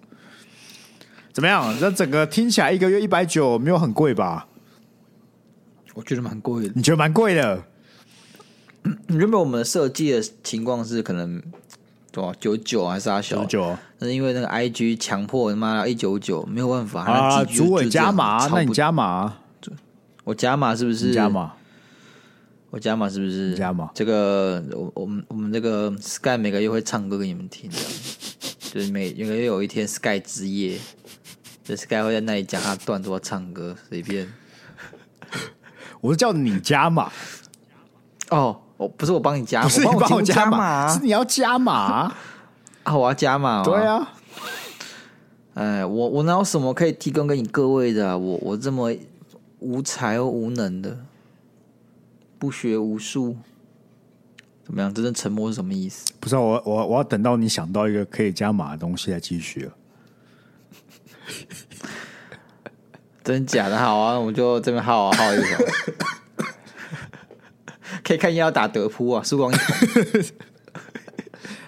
[1.32, 1.76] 怎么样？
[1.82, 4.48] 那整个听起来一个月一百九，没有很贵吧？
[5.94, 7.64] 我觉得蛮贵的，你觉得蛮贵的？
[9.08, 11.42] 原本我们的设计的情况是可能
[12.12, 19.38] 多少九九还是阿小九九，但是因为那个 IG 强迫他妈一九九没有办法啊，主委加码，那你加码，
[20.24, 21.14] 我加码是不是？
[21.14, 21.54] 加码，
[22.72, 23.56] 我加码是不是？
[23.56, 27.78] 加码，这个我我们我们这个 Sky 每个月会唱歌给你们听的，
[28.60, 30.78] 就是每每个月有一天 Sky 之夜，
[31.64, 34.28] 就 Sky 会在那里讲他段子或唱歌，随便。
[36.04, 37.10] 我是叫你加码
[38.30, 38.60] 哦。
[38.76, 42.18] 我不是我帮你加，不是你帮我加码，是你要加码啊！
[42.94, 44.12] 我要加码，对啊。
[45.54, 48.18] 哎，我我哪有什么可以提供给你各位的啊？
[48.18, 48.94] 我我这么
[49.60, 50.98] 无才又无能的，
[52.38, 53.38] 不学无术，
[54.66, 54.94] 怎么样？
[54.94, 56.12] 真正沉默是什么意思？
[56.20, 59.72] 不是我我我要等到你想到一个可以加码的东西再继续了。
[63.24, 65.58] 真假的好啊，我们就这边耗啊耗一下
[68.04, 69.56] 可以看一下要打德扑啊，曙光一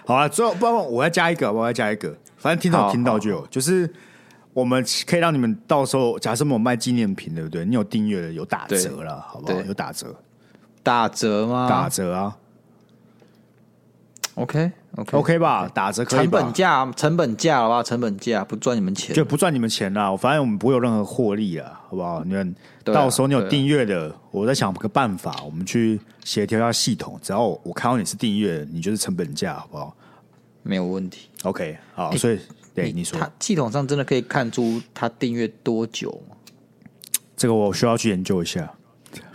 [0.04, 3.90] 好啊，最后不然我要加一个，我要加一个，反正听到听到就有，就是
[4.52, 7.64] 我们可以让你们到时候，假设我们卖纪念品，对不对？
[7.64, 9.60] 你有订阅的有打折了，好不好？
[9.62, 10.14] 有打折，
[10.82, 11.68] 打折吗？
[11.68, 12.36] 打折啊。
[14.34, 16.18] OK OK OK 吧，打折可以。
[16.20, 17.82] 成本价，成本价好不好？
[17.82, 20.10] 成本价不赚你们钱，就不赚你们钱啦。
[20.10, 22.24] 我反正我们不会有任何获利啊，好不好？
[22.24, 27.18] 你们到时候你有订阅的，我在想个办法，我们去协调一下系统。
[27.22, 29.94] 只要我看到你是订阅，你就是成本价，好不好？
[30.62, 31.28] 没有问题。
[31.42, 32.38] OK，好，所以
[32.74, 36.36] 对你说，它系统上真的可以看出他订阅多久吗？
[37.36, 38.72] 这个我需要去研究一下。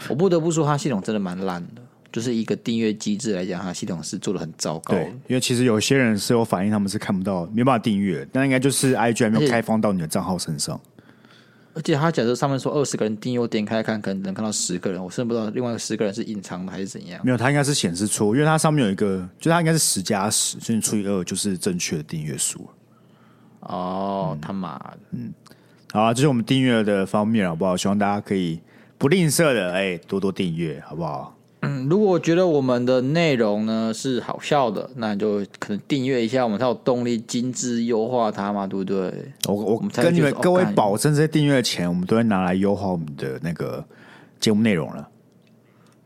[0.10, 1.81] 我不得不说，他系统真的蛮烂的。
[2.12, 4.94] 就是一个订阅机制来讲，它系统是做的很糟糕。
[4.94, 8.28] 对，因为其实有些人是有反映，他们是看不到，没办法订阅。
[8.34, 10.80] 那应该就是 IG 还没有开放到你的账号身上。
[11.74, 17.22] 而且他假设上面说二十个人订阅，我点开看，可能能看到十个人，我甚至不知道另外十个人是隐藏的还是怎样。
[17.24, 22.70] 没有，它应该是显示错，因为它上面有一个，就它应该是十加十，所以你除以二就是正确的订阅数。
[23.62, 25.34] 哦，他妈的，嗯，
[25.94, 27.78] 好啊，这是我们订阅的方面，好不好？
[27.78, 28.60] 希望大家可以
[28.98, 31.38] 不吝啬的，哎，多多订阅，好不好？
[31.64, 39.14] 嗯，如果觉得我们的内容呢是好笑的，那你就可能订阅一下，我们才有动力精致优化它嘛，对不对？
[39.48, 43.86] 我我跟你们各位保证，这些订阅的钱我们都会拿来优化我们的那个
[44.40, 45.08] 节目内容了。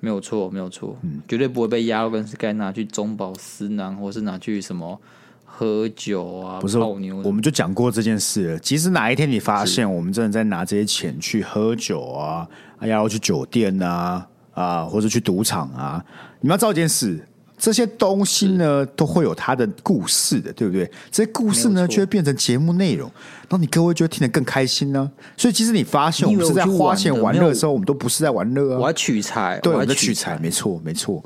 [0.02, 5.00] 没有错，没有错，嗯，绝对不会被压到跟是该拿去中饱私囊，或是拿去什么
[5.46, 7.16] 喝酒啊，不是泡妞。
[7.24, 8.60] 我们就讲过这件事了。
[8.60, 12.46] 其实哪一天你发现我们真的在拿这些钱去喝酒啊，
[12.80, 14.28] 哎呀，要去酒店啊。
[14.56, 16.04] 啊，或者去赌场啊，
[16.40, 17.20] 你们要知道一件事，
[17.58, 20.90] 这些东西呢都会有它的故事的，对不对？
[21.12, 23.08] 这些故事呢就会变成节目内容，
[23.42, 25.12] 然后你各位就会听得更开心呢、啊。
[25.38, 31.24] 所以其实你发现我们是在花钱玩乐的时候，我们都不是在玩乐啊，我要取材，对，我要取材，没错，没错，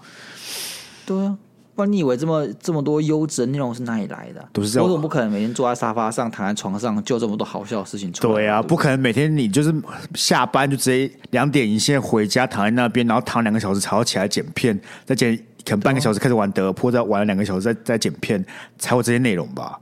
[1.05, 1.37] 对啊。
[1.79, 4.49] 不然你以为这么这么多优质的内容是哪里来的、啊？
[4.51, 4.85] 都是这样。
[4.85, 8.33] 我总不可能每天坐在沙发上、躺在床上就这么多好笑的事情出来。
[8.33, 9.73] 对啊，不可能每天你就是
[10.13, 18.45] 下班就直接两点一线回家躺在那边，然后躺两个小时才要起来剪片，再剪可能半个小时开始玩德扑，再玩了两个小时再再剪片，
[18.77, 19.79] 才有这些内容吧。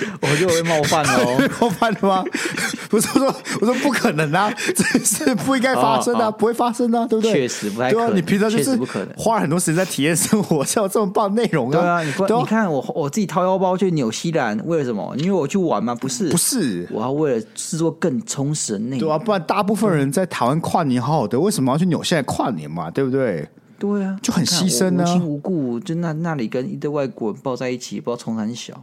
[0.20, 2.24] 我就会冒犯哦， 冒犯了吗？
[2.88, 7.32] 不是我说，我说不可能啊，这是不应该发生的、啊，不会发生的、啊，对不对？
[7.32, 8.06] 确实不太可能。
[8.06, 8.78] 对啊，你平常就是
[9.16, 11.72] 花很多时间在体验生活，才有这么棒的内容啊。
[11.72, 15.14] 对啊，你不，你看我我自己掏腰包去纽西兰，为了什么？
[15.18, 15.94] 因为我去玩嘛？
[15.94, 19.00] 不是，不是，我要为了制作更充实的内容。
[19.00, 22.90] 对啊，不然大部分人在台湾跨年好好的，为什么要去纽西兰跨年嘛？
[22.90, 23.48] 对不对？
[23.78, 28.82] 对啊，就很牺牲啊，无亲无故，就那那里跟一堆外国人抱在一起，不知道从哪里小。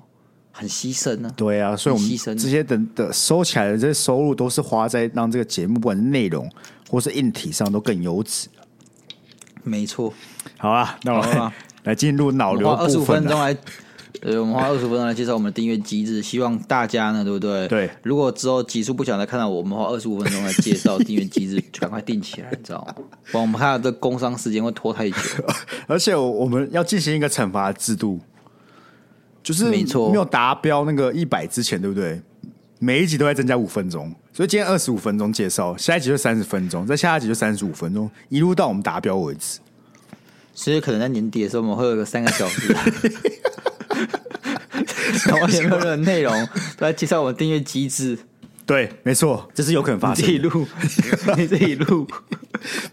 [0.56, 6.48] 很牺牲呢、啊，对啊，所以我们这些等的收起来的这些收入，都是花在让这个节目不管是内容
[6.88, 8.48] 或是硬体上都更优质。
[9.64, 10.14] 没错，
[10.60, 11.52] 好啊，那我们
[11.84, 13.58] 来进入脑瘤二十五分钟来，
[14.22, 17.68] 呃，我们花二十五分钟来介绍我们的订阅机制，希望大家呢，对不对？
[17.68, 22.94] 对，如果之后集数不想再看到我们花二十五分钟来介绍订阅机制， 就赶快订起来，你知道吗？
[23.32, 25.18] 不然我们看到这工商时间会拖太久，
[25.88, 28.20] 而且我们要进行一个惩罚制度。
[29.44, 32.20] 就是没有达标那个一百之前，对不对？
[32.80, 39.60] 每一集都在增加五分钟，所以今天二十五分钟介绍，下一集就三十分钟，再下一集就三十五分钟，一路到我们达标为止。
[40.54, 42.72] 所以可能在年底的时候，我们会有个三个小时，
[45.32, 48.18] 完全没有任何内容都来介绍我们订阅机制。
[48.66, 50.24] 对，没错，这是有可能发生。
[50.24, 50.68] 你自己录，
[51.38, 52.08] 你自己录，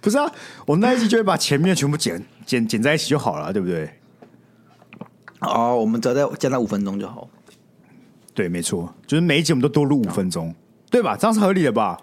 [0.01, 0.31] 不是啊？
[0.67, 3.91] 我们那一集就会把前面全部剪剪剪在一起就好了，对不对？
[5.41, 7.29] 哦，我们只要再加到五分钟就好。
[8.35, 10.55] 对，没错，就是每一集我们都多录五分钟，
[10.91, 11.17] 对吧？
[11.17, 12.01] 这样是合理的吧？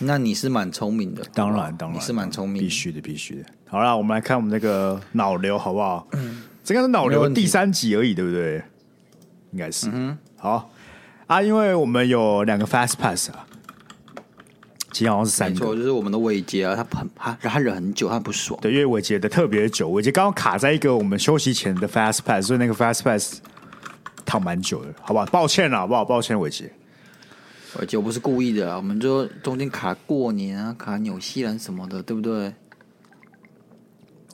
[0.00, 3.44] 那你是蛮聪明的，当然，当然你是蛮聪明，必须的，必须的。
[3.68, 6.06] 好了，我们来看我们那个脑瘤好不好？
[6.12, 8.62] 嗯，这个是脑瘤第三集而已，对不对？
[9.52, 9.88] 应该是。
[9.92, 10.70] 嗯，好
[11.26, 13.46] 啊，因为我们有两个 Fast Pass 啊。
[14.92, 18.58] 其实好像是三个，没错，就是我们的伟杰啊，他很他他忍很久，他不爽。
[18.60, 23.40] 对，因为伟杰的特别久，伟杰刚刚卡在一个我们休息前的 fast pass，所以那个 fast pass
[24.24, 25.26] 躺蛮久的，好不好？
[25.26, 26.04] 抱歉了，好不好？
[26.04, 26.70] 抱歉，伟杰。
[27.78, 32.52] 伟杰，我不是故意的，我们就中间卡过年啊，卡纽西兰什么的，对不对？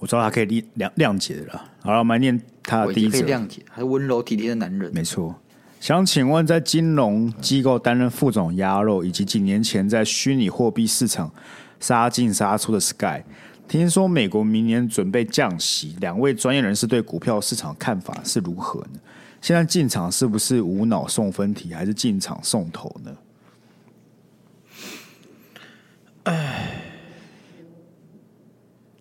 [0.01, 1.64] 我知道他可以谅谅解的了。
[1.83, 4.90] 好了，我们来念他的第一则谅解，还是温柔体贴的男人。
[4.95, 5.35] 没错。
[5.87, 11.33] 想请问，在金融机构担任副总鸭肉，以及几年前在虚拟货币市场
[11.79, 13.22] 杀进杀出的 Sky，
[13.68, 18.99] 听说美国明年准备降息，两位专业人士对股票市场看法是如何呢？
[19.40, 23.16] 现在进场是不是无脑送分题，还是进场送头呢？
[26.25, 26.83] 哎，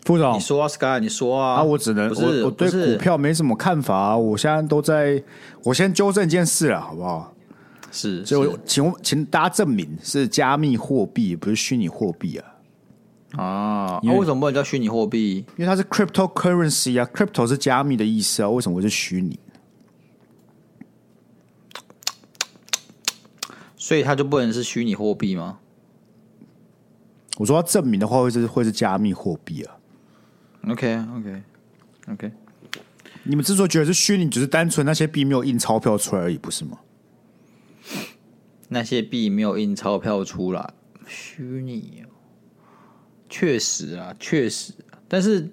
[0.06, 4.16] 副总，你说啊，Sky，你说啊，啊，我只能，我我对股票没什么看法啊。
[4.16, 5.22] 我现在都在，
[5.64, 7.34] 我先纠正一件事了，好不好？
[7.92, 12.52] 是，就请请大家证明是加密货币，不是虚拟货币啊。
[13.36, 15.44] 啊，那为什么不能叫虚拟货币？
[15.58, 19.40] 因为它是 cryptocurrency 啊，crypto 是加密的意思啊，为什么会是虚拟？
[23.76, 25.58] 所以它就不能是虚拟货币吗？
[27.38, 29.76] 我说要证明的话，会是会是加密货币啊。
[30.68, 32.32] OK，OK，OK。
[33.24, 36.80] 你们之所以觉得是虚拟，只是单纯那些币没有印钞票出来而已，不是吗？
[38.70, 40.74] 那些币没有印钞票出来，
[41.08, 42.10] 虚拟哦，
[43.30, 44.74] 确实啊，确实。
[45.08, 45.48] 但是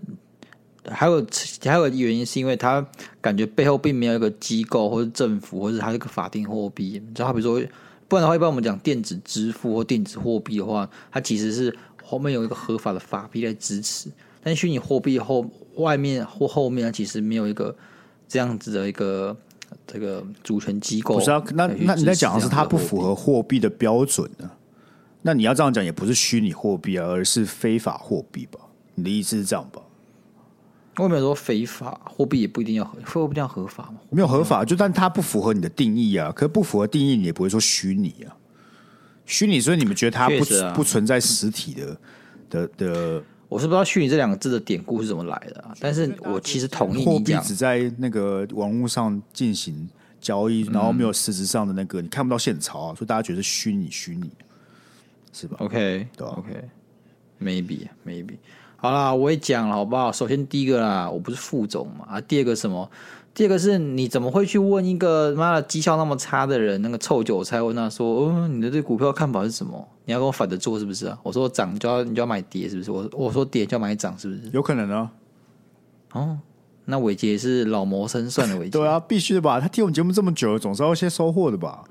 [0.90, 1.26] 还有
[1.64, 2.86] 还有原因，是因为它
[3.20, 7.62] 感觉背后并没有一个机构或者政府，或者它是个法定货币，你知道，好比说。
[8.08, 14.10] 不然的话，一般我们讲电子支付或电子货币的话，它其实是后面有一个合法的法币来支持。
[14.42, 17.74] 但虚拟货币后外面或后面，它其实没有一个
[18.26, 19.36] 这样子的一个
[19.86, 21.14] 这个主权机构。
[21.14, 24.50] 不是啊，那那你在讲的是它不符合货币的标准呢？
[25.22, 28.58] 那你要这样讲，也不是虚拟货币啊，而是非法货币吧？
[28.96, 29.80] 你的意思是这样吧？
[30.96, 34.00] 我没有说非法货币也不一定要合，货币一定要合法吗？
[34.10, 36.32] 没有合法，就但它不符合你的定义啊。
[36.32, 38.34] 可是不符合定义，你也不会说虚拟啊。
[39.24, 41.96] 虚拟，所以你们觉得它不、啊、不存在实体的
[42.50, 43.22] 的的。
[43.52, 45.74] 我是不知道“虚拟”这两个字的典故是怎么来的啊。
[45.78, 49.86] 但是我其实同意货币只在那个网络上进行
[50.22, 54.30] 交易，然后没有实质上的那个，你看不到现钞啊，所以大家觉得虚拟虚拟
[55.34, 57.88] 是吧？OK，对吧？OK，Maybe，Maybe。
[58.06, 58.36] Maybe.
[58.76, 60.10] 好啦，我也讲了，好不好？
[60.10, 62.06] 首先第一个啦，我不是副总嘛。
[62.08, 62.90] 啊，第二个什么？
[63.34, 69.88] 第二个是你怎么会去问一个妈的绩效那么差的人，那个臭韭菜问他说：“哦，你的对股票看法是什么？
[70.04, 72.90] 你要跟我反着做是不是啊？”我说涨就要你就要买跌是不是？
[72.90, 74.50] 我我说跌就要买涨是不是？
[74.52, 75.10] 有可能啊。
[76.12, 76.38] 哦，
[76.84, 78.70] 那伟杰是老谋深算的伟杰。
[78.70, 79.58] 对啊，必须的吧？
[79.58, 81.82] 他听我们节目这么久了，总是要一些收获的吧？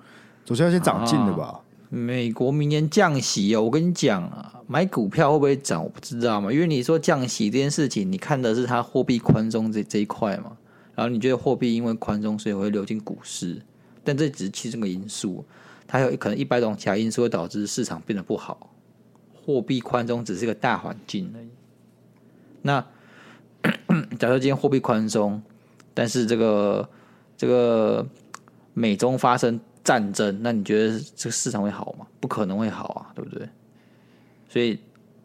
[0.45, 1.45] 总是要一些长进的吧？
[1.45, 1.59] 啊
[1.93, 5.83] 美国明年降息哦，我跟你讲啊，买股票会不会涨？
[5.83, 10.53] 我不知道嘛，因为你说降息这件事情，你看的是它货币宽松这这一块嘛，
[10.95, 13.61] 然后你觉得货币因为宽松所以会流进股市，
[14.03, 15.45] 但这只是其中一个因素，
[15.87, 18.71] 它有可能一百种其他因素会导致市场变得不好，
[19.33, 21.49] 货币宽松只是一个大环境而已。
[22.61, 22.85] 那
[24.19, 25.41] 假设今天货币宽松，
[25.93, 26.89] 但是这个
[27.37, 28.07] 这个
[28.73, 29.59] 美中发生。
[29.83, 32.05] 战争，那你觉得这个市场会好吗？
[32.19, 33.49] 不可能会好啊，对不对？
[34.47, 34.77] 所以，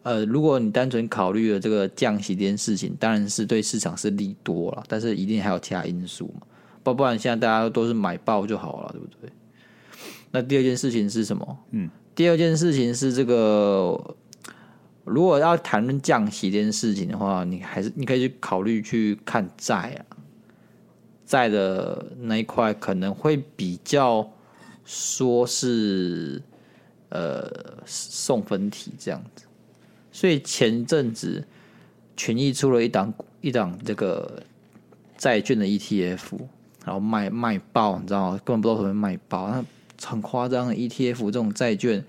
[0.07, 6.47] 呃，如果你单纯考虑了这个降息这件事情，当然是对市场是利多了，但是一定还有其他因素嘛，
[6.85, 9.29] 不不然现在大家都是买爆就好了，对不对？
[10.31, 11.59] 那第二件事情是什么？
[11.73, 14.01] 嗯，第二件事情是这个，
[15.03, 19.77] 如果要谈论降息这件事情的话，你还是你可以去考虑去看债
[20.09, 20.17] 啊，
[21.25, 24.31] 债的那一块可能会比较。
[24.89, 26.41] 说是
[27.09, 27.51] 呃
[27.85, 29.46] 送分题这样子，
[30.17, 31.47] 所以前阵子
[32.17, 34.43] 群益出了一档一档这个
[35.19, 36.39] 债券的 ETF，
[36.87, 38.41] 然后卖卖爆，你知道吗？
[38.43, 39.63] 根本不知道怎么卖爆，那
[40.03, 42.03] 很夸张的 ETF 这种债券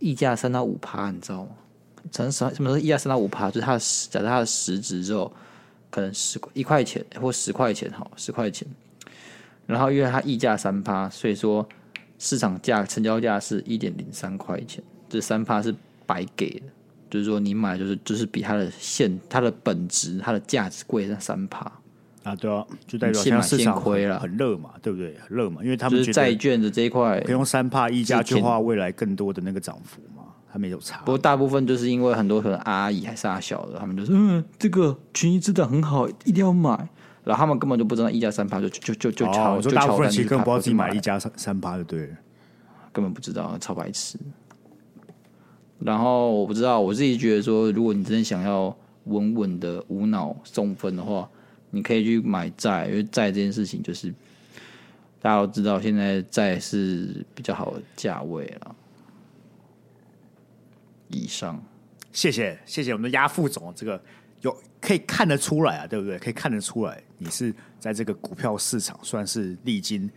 [0.00, 1.50] 溢价三到五趴，你知道吗？
[2.10, 3.48] 成什什么时候溢价三到五趴？
[3.52, 5.32] 就是它的假设它的实值之后，
[5.90, 8.66] 可能十一块钱或十块钱，好十块钱，
[9.66, 11.64] 然后因为它溢价三趴，所以说。
[12.24, 15.74] 市场价成交价是一点零三块钱，这三趴是
[16.06, 16.66] 白给的，
[17.12, 21.70] 就是说你买就是就是比它的现它的本值它的价值贵那三趴
[22.22, 25.14] 啊，对啊，就代表现在市场亏了，很热嘛，对不对？
[25.18, 31.00] 很热嘛，因为他们债券的这一块可以用三趴溢价去化未来更多的那个涨幅嘛，它没有差。
[31.00, 36.88] 不过大部分就是因为很多可能阿姨还是阿小的，他们就说嗯，这个群益真的很好，一定要买。
[37.24, 42.16] 然后他们根本就不知道一加三趴就就就就超，我说大部分其实根本不知道自己买一加三三趴就对了，
[42.92, 44.18] 根本不知道超白痴。
[45.84, 51.28] 然后我不知道，我自己觉得说，如果你真的想要稳稳的无脑送分的话，
[51.70, 54.12] 你可以去买债，因为债这件事情就是
[55.20, 58.76] 大家都知道，现在债是比较好的价位了。
[61.08, 61.62] 以上，
[62.12, 64.00] 谢谢谢谢我们的压副总这个。
[64.42, 66.18] 有可以看得出来啊，对不对？
[66.18, 70.10] 可以看得出来，你是在这个股票市场算是历经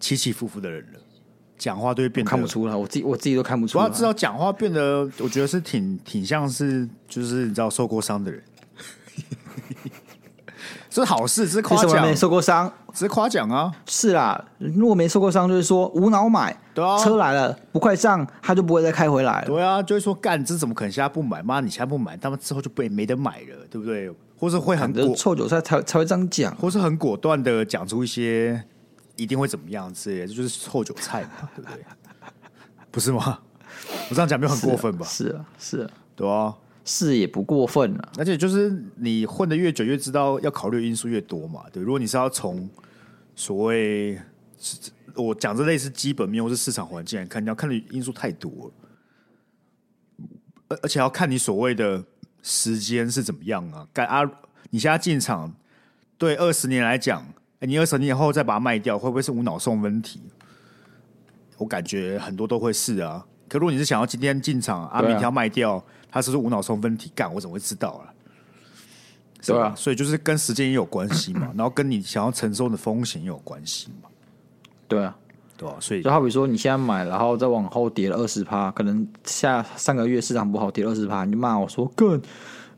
[0.00, 1.00] 起起伏伏的人了。
[1.56, 3.84] 讲话都会变得看不出来，我自己我自己都看不出来。
[3.84, 8.42] 我要知道讲话变得，我觉得是挺挺像是，就是你知道受过伤的人。
[10.90, 12.06] 这 是好事，这是夸奖。
[12.06, 13.72] 没受过伤，这是夸奖啊。
[13.86, 16.56] 是啦，如果没受过伤，就是说无脑买。
[16.74, 19.46] 对啊，车来了不快上，他就不会再开回来了。
[19.46, 21.42] 对啊，就会说干，这怎么可能现在不买？
[21.42, 24.12] 妈，你现在不买，他们之后就被没得买了，对不对？
[24.36, 28.62] 或是会很果臭韭菜才才会这样讲，或是很果断的讲出一些
[29.16, 31.84] 一定会怎么样之类的，这就是臭韭菜嘛， 对不对？
[32.90, 33.40] 不是吗？
[34.08, 35.06] 我这样讲没有很过分吧？
[35.06, 36.56] 是啊，是啊，对啊。
[36.86, 41.64] 是也不过分啊，而且就是你混的越久，越知道要考虑的因素越多嘛。
[41.72, 42.68] 对，如果你是要从
[43.34, 44.20] 所谓
[45.14, 50.26] 我讲这类似基本面或是市场环境来看，你要看的因素太多了，
[50.68, 52.04] 而而且要看你所谓的
[52.42, 53.88] 时间是怎么样啊？
[53.90, 54.30] 干啊！
[54.68, 55.54] 你现在进场，
[56.18, 57.26] 对二十年来讲，
[57.60, 60.20] 你二十年以后再把它卖掉，会不会是无脑送分题？
[61.56, 63.24] 我感觉很多都会是啊。
[63.48, 65.82] 可如果你是想要今天进场啊，明天要卖掉。
[66.10, 68.06] 他是不是无脑送分题干，我怎么会知道啊？
[69.40, 69.64] 是吧？
[69.66, 74.08] 啊、所以就是跟时间也有关系嘛，然后跟你想要承受的风险也有关系嘛。
[74.86, 75.16] 对啊，
[75.56, 82.22] 对啊，所以就好比说你现在买，然后再往后跌了二十趴，可能下上个月市场不好跌二十趴，你就骂我说干，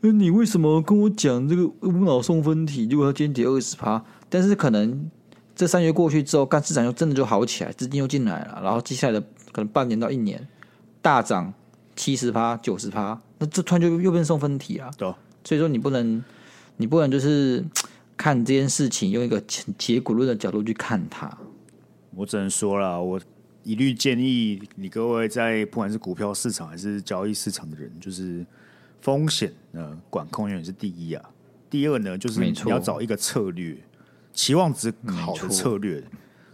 [0.01, 2.87] 你为什么跟我讲这个无脑送分题？
[2.89, 5.09] 如果它今天跌二十趴，但是可能
[5.55, 10.47] 这三月过去之后，干市场又真的就好起来，资金又进来了，然后接下来的可能半年到一年
[11.01, 11.53] 大涨
[11.95, 13.19] 七十趴、九十趴。
[13.39, 14.89] 那这突然就又变送分题啊！
[14.97, 15.07] 对，
[15.43, 16.23] 所以说你不能，
[16.77, 17.63] 你不能就是
[18.17, 19.39] 看这件事情用一个
[19.77, 21.31] 结果论的角度去看它。
[22.15, 23.21] 我只能说了，我
[23.63, 28.43] 一律建议你各位在不管是股票市场还是交易市场的人，就是
[29.01, 31.23] 风险呢管控永远是第一啊。
[31.69, 33.77] 第二呢，就是你要找一个策略，
[34.37, 36.01] 期望值好的策略。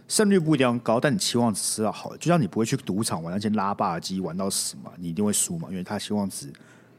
[0.08, 2.18] 胜率不一定要高，但你期望值是要好的。
[2.18, 6.52] 就像你不会去赌场玩那些拉霸机玩到死嘛，你一定会输嘛，因为他期望值。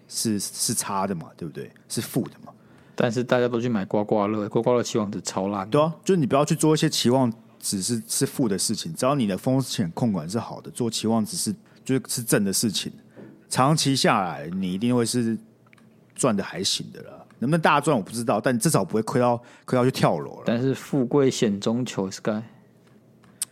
[0.07, 1.71] 是是差的嘛，对不对？
[1.89, 2.53] 是负的嘛。
[2.93, 5.67] 但是大家都去买刮刮乐，刮刮乐期望值超烂。
[5.67, 8.93] 对啊，就是你不要去做一些期望值是是负的事情。
[8.93, 11.51] 只要你的风险控管是好的，做期望值是
[11.83, 12.93] 就是是正的事情，
[13.49, 15.35] 长期下来你一定会是
[16.13, 17.13] 赚的还行的啦。
[17.45, 20.43] 能不能大赚我不知道，但至少不会亏到亏到去跳楼了。
[20.45, 22.41] 但是富贵险中求，Sky，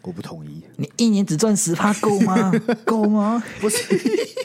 [0.02, 0.64] 我不同意。
[0.78, 2.52] 你一年只赚十趴够吗？
[2.84, 3.44] 够吗？
[3.62, 3.96] 不是。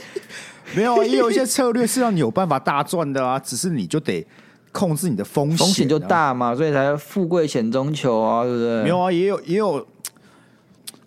[0.77, 4.25] 没有，也有一些策略是让你有办法大赚的啊，只是你就得
[4.71, 8.83] 控制你的风险，风险就大嘛，所以才富贵险中求啊，对不对？
[8.83, 9.87] 没有啊，也有也有，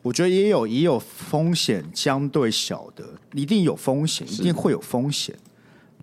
[0.01, 5.35] 我觉得也有也有风险相对小的，一定有风险，一定会有风险。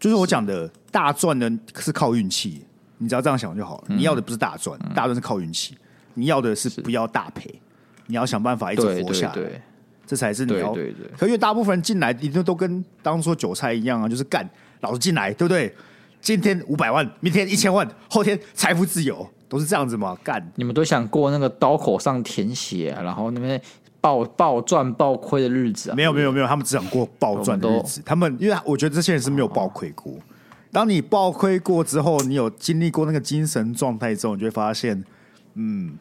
[0.01, 2.63] 就是我讲的大赚呢是靠运气，
[2.99, 3.85] 你只要这样想就好了。
[3.89, 5.77] 你要的不是大赚，嗯、大赚是靠运气，
[6.15, 7.53] 你要的是不要大赔，
[8.07, 9.35] 你要想办法一直活下来。
[9.35, 9.61] 对对对
[10.07, 11.11] 这才是你要，对对对。
[11.19, 14.49] 可因为大部分人进来一定都跟当初韭菜一样啊，就是干
[14.81, 15.75] 老子进来，对不对？
[16.21, 20.17] 今天五百万，明天一千万，后天财富自由，都是这样子嘛？
[20.25, 23.61] 干，你们都想过那个刀口上舔血，然后那边
[24.01, 25.95] 暴暴赚暴亏的日子啊？
[25.95, 28.03] 没有没有没有，他们只想过暴赚的日子。
[28.05, 30.15] 他们因为我觉得这些人是没有暴亏过。
[30.71, 35.05] 当你暴亏过之后，你有经历过那个精神状态之后，你就会发现，
[35.55, 35.99] 嗯。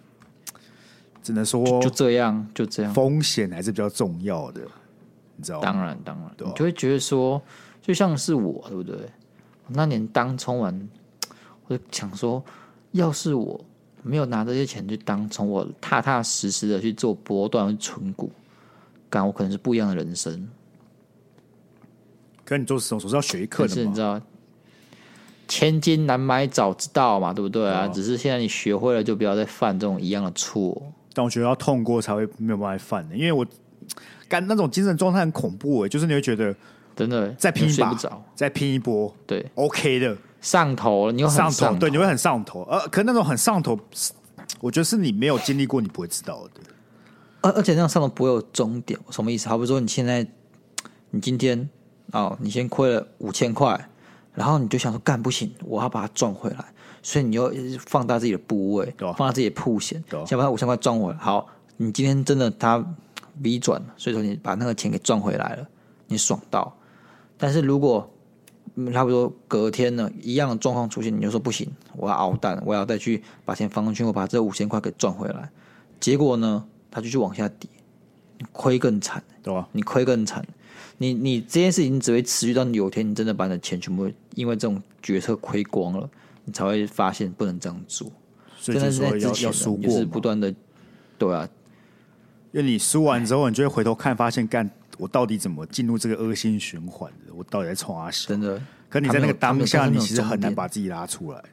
[1.23, 4.61] 只能说就这样，就这样，风险还是比较重要的，
[5.35, 5.65] 你知道吗？
[5.65, 6.31] 当然，当然？
[6.39, 7.41] 你就会觉得说，
[7.81, 8.95] 就像是我，对不对？
[9.67, 10.89] 那年当冲完，
[11.65, 12.41] 我就想说，
[12.93, 13.59] 要是我
[14.07, 18.31] 没有拿这些钱去当从，我踏踏实实的去做波段存股，
[19.09, 20.47] 干我可能是不一样的人生。
[22.45, 22.99] 可你做什么？
[22.99, 23.75] 总是要学一课的嘛？
[23.75, 24.21] 是你知道，
[25.47, 27.81] 千金难买早知道嘛，对不对啊？
[27.81, 30.81] 对啊，只是现在你学会了，就不要再犯这种一样的错。
[31.13, 33.45] 但我觉得要痛过才会没有办法犯的，因为我
[34.29, 36.55] 干那种精神状态很恐怖哎，就是你会觉得
[36.95, 37.93] 真的再拼一把，
[38.35, 40.15] 再拼一波，对，OK 的
[40.47, 43.77] 上头了，你又很上头，对，你会很上头，呃，可是那种很上头，
[44.61, 46.61] 我觉得是你没有经历过，你不会知道的。
[47.41, 49.49] 而而且那种上头不会有终点，什么意思？
[49.49, 50.25] 好比说你现在，
[51.09, 51.69] 你今天
[52.13, 53.89] 哦，你先亏了五千块，
[54.33, 56.63] 然后你就想说干不行，我要把它赚回来。
[57.03, 57.51] 所以你要
[57.85, 61.17] 放大自己的部位，啊、放大自己的铺险，啊、先把它五千块赚回来。
[61.17, 61.45] 好，
[61.75, 62.77] 你今天真的它
[63.43, 65.67] V 转，所以说你把那个钱给赚回来了，
[66.07, 66.73] 你爽到。
[67.37, 68.09] 但是如果
[68.93, 75.49] 差不多隔天呢，一样的状况出现，你就说不行，我要熬蛋，我要再去把钱放进去，我把这五千块给赚回来。
[75.99, 77.69] 结果呢，它就去往下跌，
[78.51, 79.69] 亏更惨，对吧、啊？
[79.71, 80.45] 你亏更惨，
[80.97, 86.09] 你你这件事情只会持续到有天你真的把你的钱全部因为这种决策亏光了，
[86.45, 88.11] 你才会发现不能这样做。
[88.59, 90.53] 所以就是说要要输过，就是不断的，
[91.17, 91.47] 对啊。
[92.51, 97.33] 因为你输完之后，你就会回头看，发现干我到底怎么进入这个恶性循环的？
[97.33, 98.29] 我到底在冲啥小？
[98.29, 98.61] 真的。
[98.89, 101.43] 可你在那个当下，你其实很难把自己拉出来。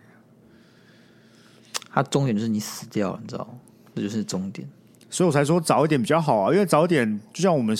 [1.90, 3.54] 它终点就是你死掉，你知道吗？
[3.94, 4.68] 这就是终点。
[5.10, 7.76] 所以我才说早一点比较好啊，因为早一点就像我们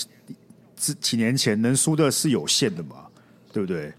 [0.77, 3.07] 几几年前能输的是有限的嘛，
[3.53, 3.93] 对不对？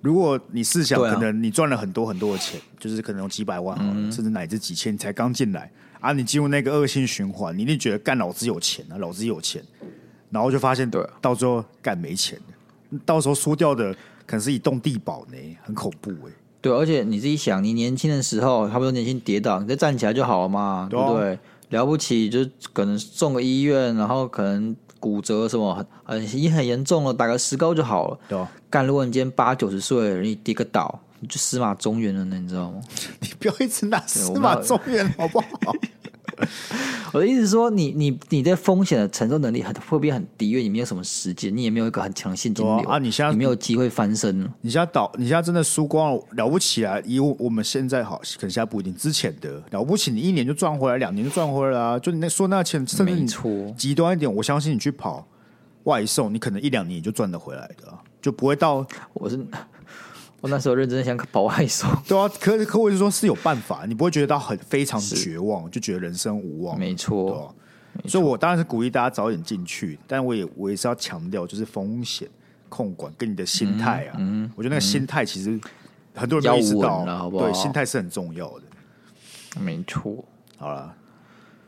[0.00, 3.76] 如果你试想，可能你赚了很多很多的钱，就是可能有几百万，
[4.10, 9.62] 甚至乃至几千，你才刚进来啊，你进入那个恶性循环，你一定觉得干老子有钱啊，老子有钱，
[10.30, 12.38] 然后就发现对，到最后干没钱，
[13.04, 13.92] 到时候输掉的
[14.26, 16.32] 可能是一栋地堡呢，很恐怖哎。
[16.60, 21.38] 对，而且你自己想，你年轻的时候，差不多年轻跌倒，你再站起来就好了嘛，对不对？
[21.70, 22.40] 了不起，就
[22.72, 24.76] 可能送个医院，然后可能。
[25.00, 28.18] 骨折什么很很已经很严重了，打个石膏就好了。
[28.28, 32.82] 对，干如果你今天八九十岁，你跌个倒，你就司马中原了呢，你知道吗？
[33.20, 35.74] 你不要一直拿司马中原好不好？
[37.12, 40.50] 我的意思是说，你你你的风险的承受能力很会不会很低？
[40.50, 42.98] 因为你没有什么时间，你也没有一个很强的现金流啊。
[42.98, 44.48] 你现在你没有机会翻身。
[44.60, 46.98] 你现在倒，你现在真的输光了，了不起啊！
[47.04, 48.94] 以我们现在好，可能现在不一定。
[48.94, 51.98] 之前的了不起，你一年就赚回来，两年就赚回来了啊。
[51.98, 53.26] 就你那说那钱，甚至你
[53.76, 55.26] 极端一点，我相信你去跑
[55.84, 59.44] 外送，你可能一两年就赚得回来的，就不会到我是。
[60.40, 67.54] 我那时候认真想保外送， 对啊，可可我是说是有办法，你不会觉得到很非常绝望，就觉得人生无望，没错。
[68.06, 72.28] 所以，我当然是鼓励大家早点进去，但我也我也是要强调，就是风险
[72.68, 75.60] 控管跟你的心态啊，嗯，嗯，我觉得那个心态其实
[76.14, 77.44] 很多人没意识到，好不好？
[77.44, 80.24] 对，心态是很重要的，没错。
[80.56, 80.94] 好了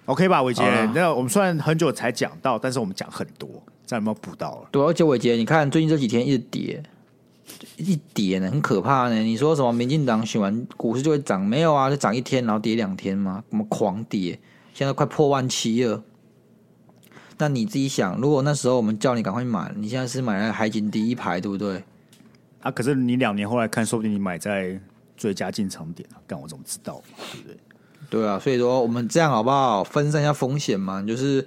[0.06, 0.62] ，OK 吧，伟杰，
[0.94, 3.48] 那我们虽然很久才讲到，但是我们讲很多，
[3.84, 4.68] 这样有没有补到了？
[4.70, 6.82] 对，而且伟杰，你看最近这几天一直跌。
[7.76, 9.18] 一跌呢，很可怕呢。
[9.20, 9.72] 你说什么？
[9.72, 11.44] 民进党选完股市就会涨？
[11.44, 13.42] 没有啊，就涨一天，然后跌两天嘛。
[13.50, 14.38] 什么狂跌？
[14.72, 16.02] 现在快破万七了。
[17.38, 21.82] 那你自己想，如果那时候我们叫你赶快买，你现在是买在海景第一排，对不对？
[22.60, 24.80] 啊，可是你两年后来看，说不定你买在
[25.16, 26.20] 最佳进场点啊。
[26.26, 27.02] 干我怎么知道？
[27.32, 27.56] 对不对？
[28.08, 29.82] 对啊，所以说我们这样好不好？
[29.82, 31.46] 分散一下风险嘛，就是。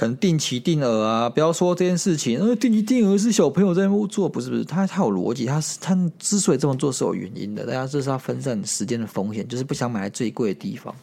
[0.00, 2.40] 可能定期定额啊，不要说这件事情。
[2.40, 7.66] 呃，定期定额是小朋友在做，不是不是，他他有逻辑，他是他之所以这么做是有原因的。
[7.66, 10.94] 大家这是要分散时间的风险，就是不想买在最贵的地方。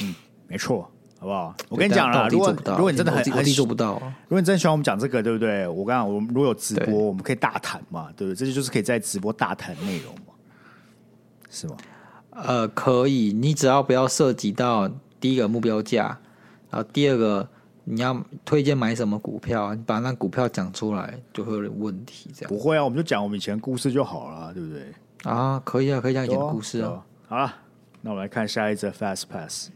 [0.00, 0.14] 嗯，
[0.48, 1.54] 没错，好不好？
[1.68, 5.68] 我跟你讲啦，如果如果你真的很很做不到，如果你真的喜欢我们讲这个，对不对？
[5.68, 8.46] 我刚刚我们如果有直播，我们可以大谈嘛，对不对？
[8.46, 10.32] 这就是可以在直播大谈内容嘛，
[11.50, 11.76] 是吗？
[12.30, 16.18] 呃，可以，你只要不要涉及到第一个目标价，
[16.70, 17.46] 然后第二个。
[17.88, 19.72] 你要推荐买什么股票？
[19.72, 22.28] 你把那股票讲出来，就会有点问题。
[22.34, 24.92] 这样不会啊，我们就讲我们以前故事就好了，对不对？
[25.22, 27.04] 啊，可以啊，可以讲以前的故事啊。
[27.28, 27.54] 好了，
[28.00, 29.70] 那我们来看下一则 Fast Pass，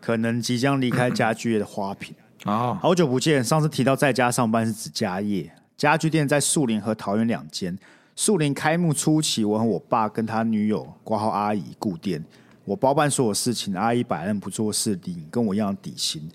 [0.00, 3.42] 可能即将离开家具业的花瓶啊，好久不见。
[3.42, 7.76] 上次提到在家上班是指家业，家具店在树林和桃园两间。
[8.14, 12.24] 树林开幕初期，我和我爸跟他女友挂号阿姨顾店，
[12.64, 16.30] 我包办所有事情，阿姨摆烂不做事，领跟我一样底薪。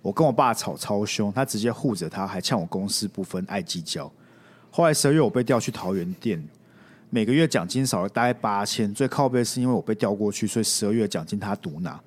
[0.00, 4.10] 我跟我爸吵超凶，他直接护着他，还呛我公私不分，爱计较。
[4.70, 6.42] 后来十二月我被调去桃园店，
[7.10, 8.94] 每个月奖金少了大概八千。
[8.94, 12.00] 最靠背是因为我被调过去，所以十二月奖金他独拿，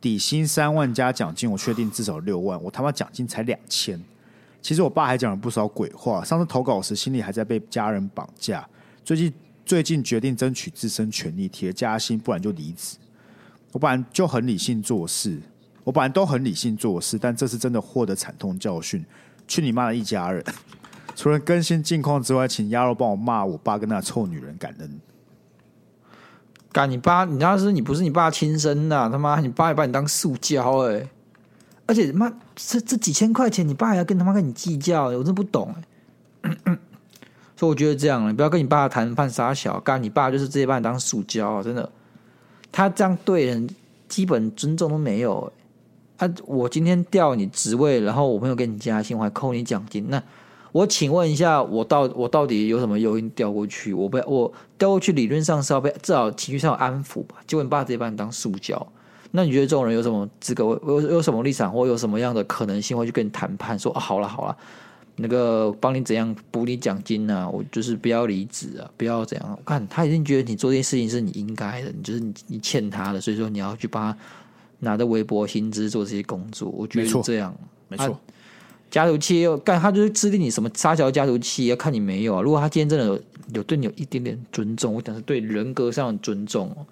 [0.00, 2.60] 底薪三万加奖金，我确定至少六万。
[2.62, 4.02] 我他妈奖金才两千。
[4.62, 6.24] 其实我爸还讲了不少鬼话。
[6.24, 8.66] 上次投稿时心里还在被家人绑架，
[9.04, 9.32] 最近
[9.64, 12.96] 最近决定争取自身权利，提了加薪，不然就离职。
[13.72, 15.40] 我本来就很理性做事。
[15.86, 19.04] 我本来都很理性做事，但这次真的获得惨痛教训。
[19.46, 20.44] 去你妈的一家人！
[21.14, 25.00] 除了更新近况之外，请鸭肉帮我骂我爸跟那臭女人感恩。
[26.72, 27.24] 干你爸！
[27.24, 31.08] 你要是你不是你爸亲生的，他妈你爸也把你当塑胶哎！
[31.86, 35.72] 而且妈这这几千块钱，你爸还要跟他妈跟你计较，我真不懂
[36.42, 36.50] 哎。
[37.56, 39.78] 所以我觉得这样，你不要跟你爸谈判杀小。
[39.78, 41.88] 干你爸就是直接把你当塑胶啊，真的。
[42.72, 43.70] 他这样对人
[44.08, 45.50] 基本尊重都没有。
[46.18, 46.34] 啊！
[46.46, 50.06] 我今天调你职位，然后我没有给你加薪，我还扣你奖金。
[50.08, 50.22] 那
[50.72, 53.92] 我请问一下，我到我到底有什么诱因调过去？
[53.94, 57.36] 我被我调过去，理论上是要被至少情绪上安抚吧？
[57.46, 58.86] 结果你爸直接把你当塑胶。
[59.32, 60.64] 那你觉得这种人有什么资格？
[60.64, 63.78] 有有什么立场，或有什么样的可能性会去跟你谈判？
[63.78, 64.56] 说啊，好了好了，
[65.16, 67.48] 那个帮你怎样补你奖金啊？
[67.48, 69.50] 我就是不要离职啊，不要怎样。
[69.50, 74.18] 我看他已经觉得你做这件事情是你应该的，你就是你你欠他的，所以说你要去帮他。
[74.80, 77.56] 拿着微薄薪资做这些工作，我觉得是这样。
[77.88, 78.18] 没错，
[78.90, 82.42] 家族企业干，他就是制定你什么撒桥家族企业，要看你没有啊。
[82.42, 83.20] 如果他今天真的有
[83.54, 86.84] 有对你有一点点尊重，我讲是对人格上的尊重哦，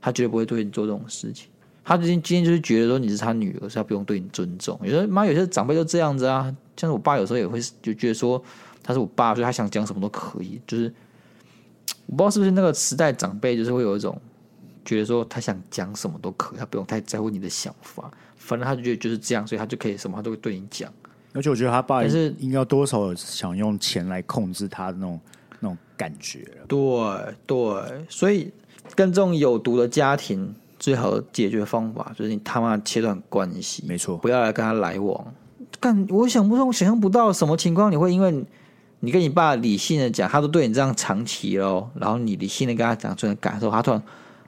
[0.00, 1.48] 他绝对不会对你做这种事情。
[1.84, 4.78] 他今天今天就是觉得说你是他女儿，所以他不用对你尊重。
[4.82, 6.54] 有时候妈，有些长辈就这样子啊。
[6.76, 8.42] 像是我爸有时候也会就觉得说
[8.82, 10.60] 他是我爸，所以他想讲什么都可以。
[10.66, 10.92] 就是
[12.06, 14.18] 我不知道是不是那个时代长辈，就是会有一种
[14.84, 18.10] 觉得说他想讲什么都可以，他不用太在乎你的想法。
[18.36, 20.92] 反正他就觉得就是这样，所以他就可以什么他都会对你讲。
[21.34, 25.20] 而且我觉得他爸也是应该多少想用钱来控制他的那种
[25.60, 26.46] 那种感觉。
[26.66, 26.78] 对
[27.46, 28.50] 对，所以
[28.94, 30.54] 跟这种有毒的家庭。
[30.80, 35.34] 最好的解决方法就是你他妈切断关系，没错，不要来跟他来往。
[35.80, 38.44] 干，我想不通，我想象不到什么情况你会因为
[39.00, 44.00] 你跟你爸理性的讲，他都对你这样长期了，然后你理性的跟他讲出来感受，他突然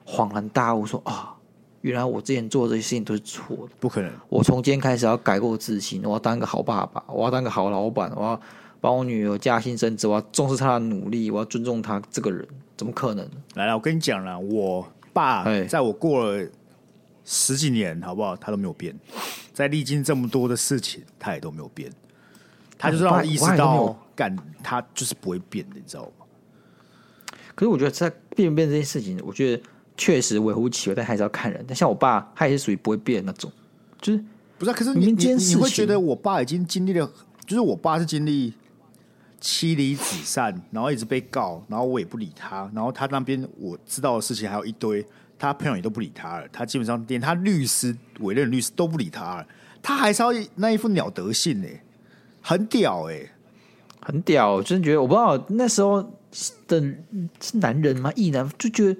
[0.05, 1.35] 恍然大悟说啊，
[1.81, 4.11] 原来我之前做的这些事情都是错的，不可能。
[4.29, 8.41] 我从今天开始要改过自新，我要当个好爸爸，我要当个好老板，我要
[8.79, 13.27] 帮我女儿加薪升职，我要重视她的努力，我要尊重她这个人，怎么可能？
[13.55, 14.87] 来了，我跟你讲了，我。
[15.13, 16.47] 爸，在我过了
[17.25, 18.33] 十几年，好不好？
[18.33, 18.97] 他都没有变，
[19.51, 21.91] 在历经这么多的事情，他也都没有变。
[22.77, 24.33] 他就是让我意识到，干
[24.63, 26.25] 他就是不会变的，你知道吗？
[27.53, 29.61] 可是我觉得在变不变这件事情，我觉得
[30.01, 31.63] 确实微乎其微，但还是要看人。
[31.67, 33.51] 但像我爸，他也是属于不会变那种，
[34.01, 34.23] 就是
[34.57, 34.73] 不是？
[34.73, 37.07] 可是你你你会觉得我爸已经经历了，
[37.45, 38.53] 就是我爸是经历。
[39.43, 45.03] 妻离子散，然后一直被告，然后我也不理他，然后他那边我知道的事情还有一堆，
[45.39, 49.47] 他朋友也都不理他了，他基本上连他律师委任律师都不理他了，
[49.81, 51.67] 他还是要那一副鸟德性呢，
[52.39, 53.31] 很屌哎，
[54.05, 56.03] 很屌，我真的觉得我不知道那时候
[56.67, 56.79] 的
[57.41, 58.13] 是男人吗？
[58.15, 58.99] 异男就觉得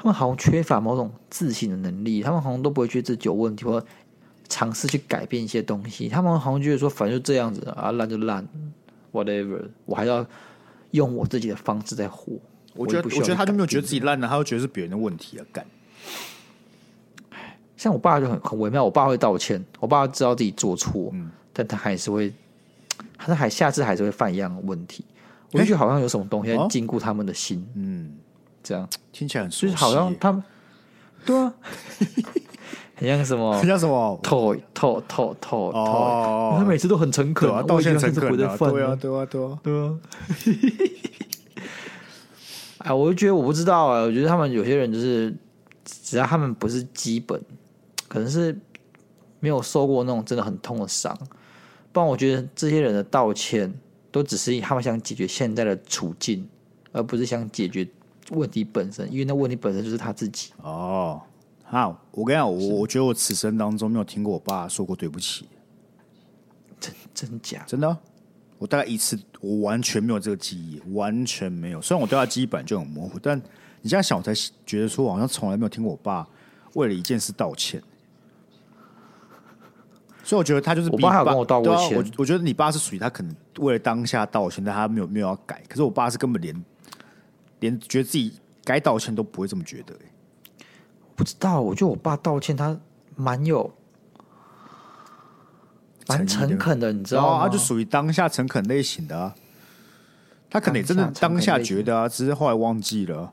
[0.00, 3.84] 他们好像缺乏某种自信的能力，他们好像都不会觉得自己有问题，或
[4.48, 8.48] 尝试去改变一些东西，他们好像觉得说反正就这样子啊，烂就烂。
[9.12, 10.24] Whatever，我还要
[10.92, 12.32] 用我自己的方式在活。
[12.74, 15.44] 我觉得，我，我觉得他就没有觉得自己烂了，他就觉得是别人的问题啊！
[15.52, 15.66] 干，
[17.76, 22.32] 像我爸就很很微妙，我爸会道歉，我爸知道自己做错，嗯，但他还是会，
[23.18, 25.04] 他还下次还是会犯一样的问题。
[25.52, 28.12] 我就觉得好像有什么东西在禁锢他们的心，嗯，
[28.62, 30.42] 这样听起来很熟悉，就是好像他们，
[31.24, 31.54] 对啊。
[32.96, 33.58] 很像什么？
[33.58, 34.20] 很像什么？
[34.22, 36.56] 偷偷偷偷偷！
[36.58, 39.98] 他每次都很诚恳啊，道歉诚恳的，对啊，对啊，对啊，对啊！
[42.76, 45.34] 哎，我就觉得我不知道啊，我觉得他们有些人就是，
[45.82, 47.42] 只要他们不是基本，
[48.06, 48.54] 可能是
[49.38, 51.18] 没有受过那种真的很痛的伤，
[51.92, 53.72] 不然我觉得这些人的道歉
[54.10, 56.46] 都只是他们想解决现在的处境，
[56.92, 57.88] 而不是想解决
[58.30, 61.20] 问题本身，因为那问题本身就是他自己哦。
[61.64, 65.48] 好，我跟你讲，我我觉得我此生当中没有听过我爸说过对不起，
[66.80, 67.62] 真真假？
[67.66, 67.96] 真的，
[68.58, 71.80] 我大概一次，我完全没有这个记忆，完全没有。
[71.80, 73.40] 虽然我对他记忆本就很模糊，但
[73.82, 74.32] 你这样想，我才
[74.66, 76.26] 觉得说，我好像从来没有听过我爸
[76.74, 77.80] 为了一件事道歉。
[80.24, 81.96] 所以我觉得他就是比我爸还有跟我道过歉。
[81.96, 85.62] 我我觉得你爸是属于他可能为了当下道歉，但他没有没有要改。
[85.68, 86.64] 可是我爸是根本连
[87.60, 88.34] 连觉得自己
[88.64, 89.94] 该道歉都不会这么觉得。
[91.14, 92.78] 不知道，我觉得我爸道歉，他
[93.14, 93.72] 蛮有
[96.08, 97.44] 蛮诚恳的，你知道吗？
[97.44, 99.34] 他就属于当下诚恳类型的啊。
[100.48, 103.32] 他可能也真的当下觉得啊，只是后来忘记了。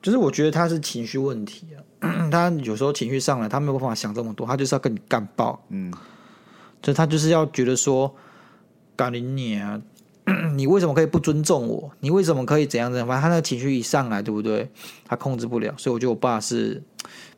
[0.00, 1.66] 就是我觉得他是情绪问题
[2.00, 5.60] 啊， 他有时候情绪上来，他没有办法想这么多，他就是要跟你干爆。
[5.70, 5.92] 嗯，
[6.80, 8.14] 就他就是要觉得说，
[8.94, 9.82] 干你娘啊！
[10.54, 11.90] 你为什么可以不尊重我？
[12.00, 13.06] 你为什么可以怎样怎样？
[13.06, 14.68] 反正他那个情绪一上来，对不对？
[15.04, 16.82] 他控制不了，所以我觉得我爸是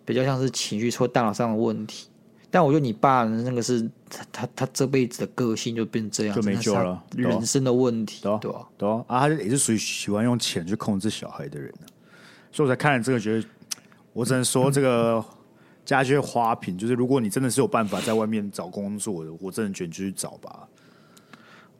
[0.04, 2.08] 比较像是情绪或大脑上的问题。
[2.52, 8.38] 但我觉得你爸那个是他他他这辈子的个性就变这样，就没救了，人生的问题，对吧？
[8.40, 11.72] 对啊，对啊，啊，他也是属于喜欢用钱去控制小孩的人，
[12.50, 13.46] 所以我才看了这个，觉得
[14.12, 15.24] 我只能说这个
[15.84, 20.66] 家居花瓶，就是如果你真的是有办法在外面找工作的，我真的觉得你就去找吧。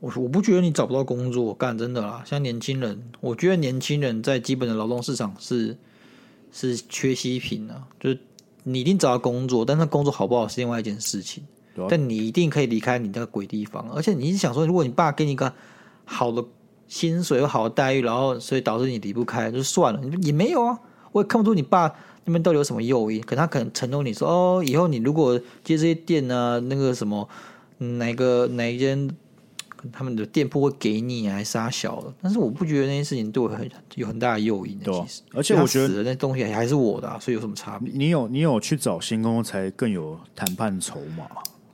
[0.01, 2.23] 我我不觉得你找不到工作干，真的啦。
[2.25, 5.77] 像年轻人，我觉得年轻人在基本的劳动市场是
[6.51, 7.87] 是缺稀品啊。
[8.01, 8.19] 就是
[8.63, 11.45] 你一定找到工作，但是工作好不好是另外一件事情。
[11.77, 13.87] 啊、但你一定可以离开你那个鬼地方。
[13.95, 15.53] 而且你是想说，如果你爸给你一个
[16.07, 16.43] 好的
[16.89, 20.01] 薪水、有好的待遇，然后所以导致你离不开，就算了。
[20.01, 20.79] 你也没有啊，
[21.13, 21.95] 我也看不出你爸
[22.25, 23.21] 那边到底有什么诱因。
[23.21, 27.29] 可他可能承诺你说，哦，以后你如果接这些店啊，那个什么
[27.77, 29.11] 哪个哪一间。
[29.93, 34.85] 他们的店铺会给你还杀小的，但是我不觉得那件事情对我很有很大的诱因的。
[34.85, 37.91] 对、啊，而且我觉得那东西还是我的、啊，所以有什么差别？
[37.95, 41.27] 你有你有去找新工才更有谈判筹码。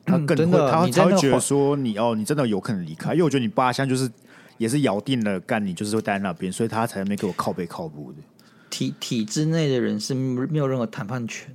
[0.05, 4.09] 他更会，真的他他会觉得说你哦，你真的有可能离开，因为我觉得你爸现在就是
[4.57, 8.19] 也是咬定了干你就是会待在那边，所以他才没给我靠背靠步的。
[8.71, 11.53] 体体制内的人是没有任何谈判权。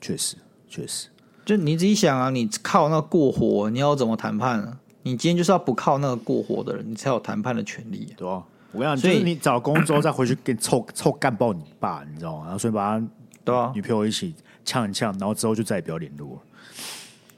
[0.00, 0.36] 确实，
[0.68, 1.08] 确实，
[1.44, 4.78] 就你自己想啊，你靠那个过活，你要怎么谈判啊？
[5.06, 8.18] 你今天就是要不靠那个过活的人，你才有谈判的权利、啊。
[8.18, 8.42] 对啊，
[8.72, 12.42] 我跟你讲，所以就是你找工作再回去给你凑 凑干爆你爸，你知道吗？
[12.42, 13.06] 然后所以把他
[13.44, 14.34] 对啊，女朋友一起
[14.64, 16.40] 呛一呛，然后之后就再也不要联络了。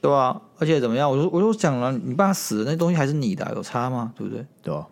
[0.01, 1.07] 对啊，而且怎么样？
[1.11, 4.11] 我就我就讲了，你爸死了，那东西还是你的、啊，有差吗？
[4.17, 4.43] 对不对？
[4.63, 4.83] 对啊，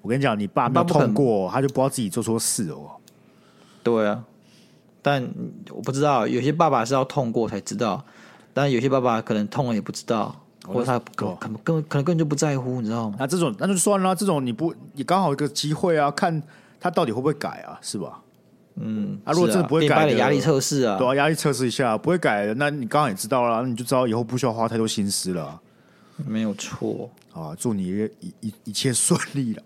[0.00, 2.92] 我跟你讲，你爸没有痛过，他就不知道自己做错事哦。
[3.82, 4.24] 对啊，
[5.02, 5.22] 但
[5.68, 8.02] 我不知道，有些爸爸是要痛过才知道，
[8.54, 10.34] 但有些爸爸可能痛了也不知道。
[10.64, 13.16] 或者他可可能根本可能根本就不在乎，你知道吗？
[13.18, 16.42] 那这种那就算了，这种你不也刚好一个机会啊，看
[16.80, 18.20] 他到底会不会改啊，是吧？
[18.76, 25.60] 嗯，啊，如果真的不会改的，压力测试啊，对啊，压力测试一下，不会改的，那你刚好也知道了，那你就知道以后不需要花太多心思了。
[26.26, 29.62] 没有错啊，祝你一一一切顺利了。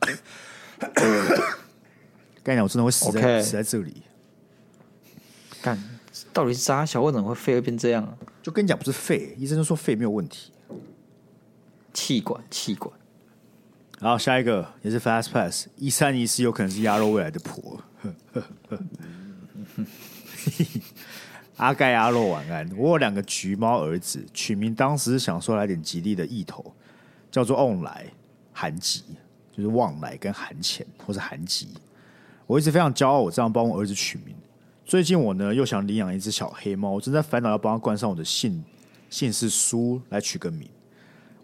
[2.43, 4.03] 跟你讲，我真的会死在.死在这里。
[5.63, 5.79] 干，
[6.33, 8.17] 到底是啥小为什么会肺会变这样？
[8.43, 10.51] 就跟你讲，不是肺，医生就说肺没有问题。
[11.97, 12.93] 气管，气管。
[13.99, 17.83] 然后下一个也是 Fast Pass，一三一四有可能是鸭肉未来的婆。
[21.57, 22.71] 阿盖阿洛晚安。
[22.77, 26.75] 我有两个橘猫儿子，取名当时想说来点吉利的意头，
[27.31, 28.05] 叫做旺来
[28.53, 29.03] 寒吉，
[29.57, 31.69] 就是旺来跟寒钱或是寒吉。
[32.47, 34.37] 我一直非常骄傲，我这样帮我儿子取名。
[34.85, 38.63] 最近我呢又想领养一只小黑猫，我正在烦恼要帮他冠上我的姓
[39.09, 40.69] 姓氏苏来取个名。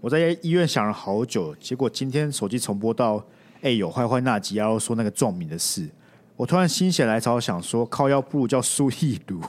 [0.03, 3.19] 我在医院想了好久，结果今天手机重播到，
[3.59, 5.89] 哎、欸，有坏坏纳吉要说那个撞名的事，
[6.35, 9.41] 我突然心血来潮想说，靠腰不如叫苏一鲁，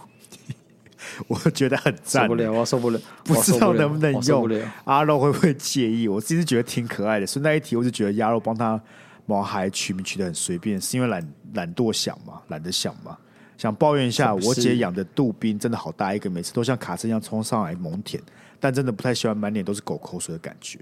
[1.28, 4.48] 我觉得很赞，受不了，我受不了，不知道能不能用，
[4.84, 6.08] 阿肉会不会介意？
[6.08, 8.80] 我自己是觉得挺可爱的，顺带一提，我就觉得鸭肉帮他
[9.26, 13.18] 毛孩取名取得很随便，是因为懒懒惰想嘛，懒得想嘛，
[13.58, 18.22] 想抱怨一下，我姐养的杜宾真的好大一个，每次都像卡车一样冲上来猛舔。
[18.64, 20.80] 但真的不太喜欢满脸都是狗口水的感觉。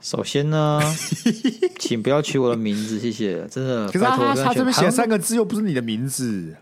[0.00, 0.80] 首先呢，
[1.76, 3.44] 请不要取我的名字，谢谢。
[3.48, 6.56] 真的，可是他他，他这边写三个字又不是你的名字，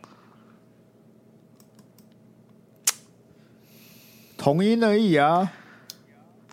[4.39, 5.53] 同音而已啊。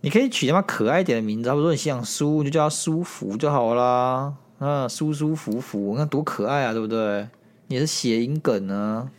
[0.02, 4.34] 你可以取他妈可爱一点的名字，比如说你想舒，你就叫他舒服就好啦。
[4.60, 7.30] 啊，舒舒服服，那多可爱啊，对不对？
[7.68, 9.10] 你是谐音梗呢。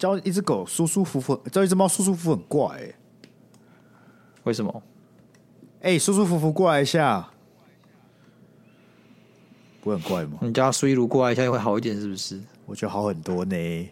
[0.00, 2.94] 叫一只狗舒舒服服，教一只猫舒舒服服很怪、欸，
[4.44, 4.82] 为什么？
[5.82, 7.28] 哎、欸，舒舒服服过来一下，
[9.82, 10.38] 不会很怪吗？
[10.40, 12.40] 你叫苏一如过来一下，会好一点，是不是？
[12.64, 13.90] 我觉得好很多呢。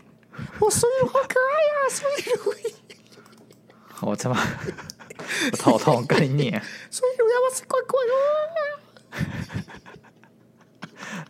[0.60, 2.54] 我苏一如好可爱呀、啊，苏一如。
[4.08, 4.40] 我他妈，
[5.52, 6.62] 我头痛，跟你念。
[6.90, 8.00] 苏一如要不要吃乖乖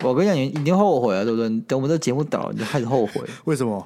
[0.04, 0.06] 哦？
[0.08, 1.48] 我跟你讲，你一定后悔啊，对不对？
[1.62, 3.28] 等我们这节目倒了，你就开始后悔。
[3.44, 3.84] 为什么？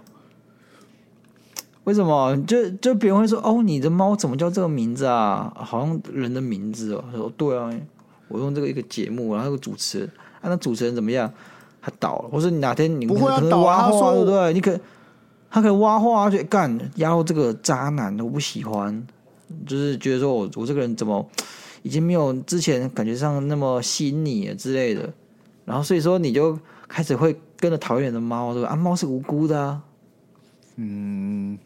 [1.84, 2.36] 为什么？
[2.46, 5.52] 就就别人会说哦，你的猫怎么叫这个名字啊？
[5.56, 7.04] 好像人的名字哦。
[7.10, 7.70] 他说对啊，
[8.28, 10.08] 我用这个一个节目，然后那个主持人，
[10.40, 11.28] 啊，那主持人怎么样？
[11.80, 14.52] 他倒了，或者你哪天你可能，可能挖话，对不对？
[14.52, 14.78] 你可
[15.50, 19.04] 他可以挖话去干，然后这个渣男我不喜欢，
[19.66, 21.28] 就是觉得说我我这个人怎么
[21.82, 25.12] 已经没有之前感觉上那么吸引你之类的，
[25.64, 26.56] 然后所以说你就
[26.86, 28.68] 开始会跟着讨厌的猫，对吧？
[28.68, 29.82] 啊，猫是无辜的啊，
[30.76, 31.58] 嗯。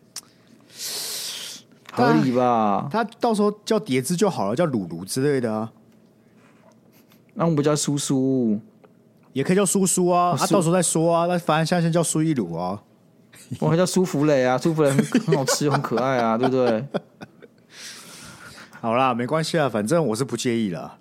[1.96, 2.88] 合理吧？
[2.90, 5.72] 他到时候叫叠字就好了，叫鲁鲁之类的啊。
[7.34, 8.60] 那我们不叫叔叔，
[9.32, 10.36] 也可以叫叔叔啊。
[10.38, 11.26] 他、到时候再说啊。
[11.26, 12.82] 那反正现在先叫苏一鲁啊。
[13.60, 16.84] 我还叫舒芙蕾啊，舒芙蕾很，好吃，很可爱啊， 对不对？
[18.80, 20.98] 好啦，没关系啊，反正我是不介意了。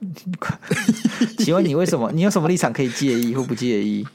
[1.38, 2.10] 请问你为什么？
[2.12, 4.06] 你有什么立场可以介意或不介意？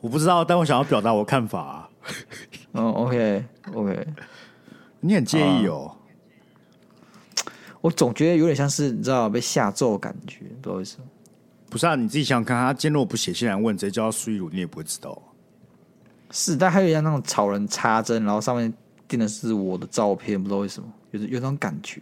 [0.00, 1.88] 我不知道，但我想要表达我的看法、啊。
[2.72, 4.06] 哦、oh,，OK，OK，、okay, okay.
[5.06, 5.90] 你很介意哦。
[5.90, 7.50] Uh,
[7.82, 11.04] 我总觉得有点像是你知道被下咒的感觉，不知道为什么。
[11.68, 15.20] 不是啊，你自己想想看，他今天如果不写信来问，直接叫他苏一鲁，你也不会知道。
[16.30, 18.72] 是，但还有一样那种草人插针，然后上面
[19.06, 22.00] 钉的是我的照片，不知道为什么，有有那种感觉。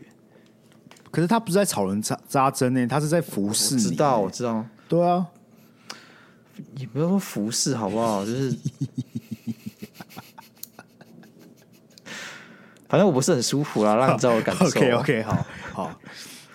[1.10, 3.82] 可是他不是在草人扎扎针呢，他是在服侍你。
[3.82, 4.64] 知道，我知道。
[4.88, 5.26] 对啊，
[6.76, 8.24] 也不要说服侍好不好？
[8.24, 8.56] 就是。
[12.92, 14.66] 反正我不是很舒服啦， 让你知道我感受。
[14.66, 15.90] OK OK，好好。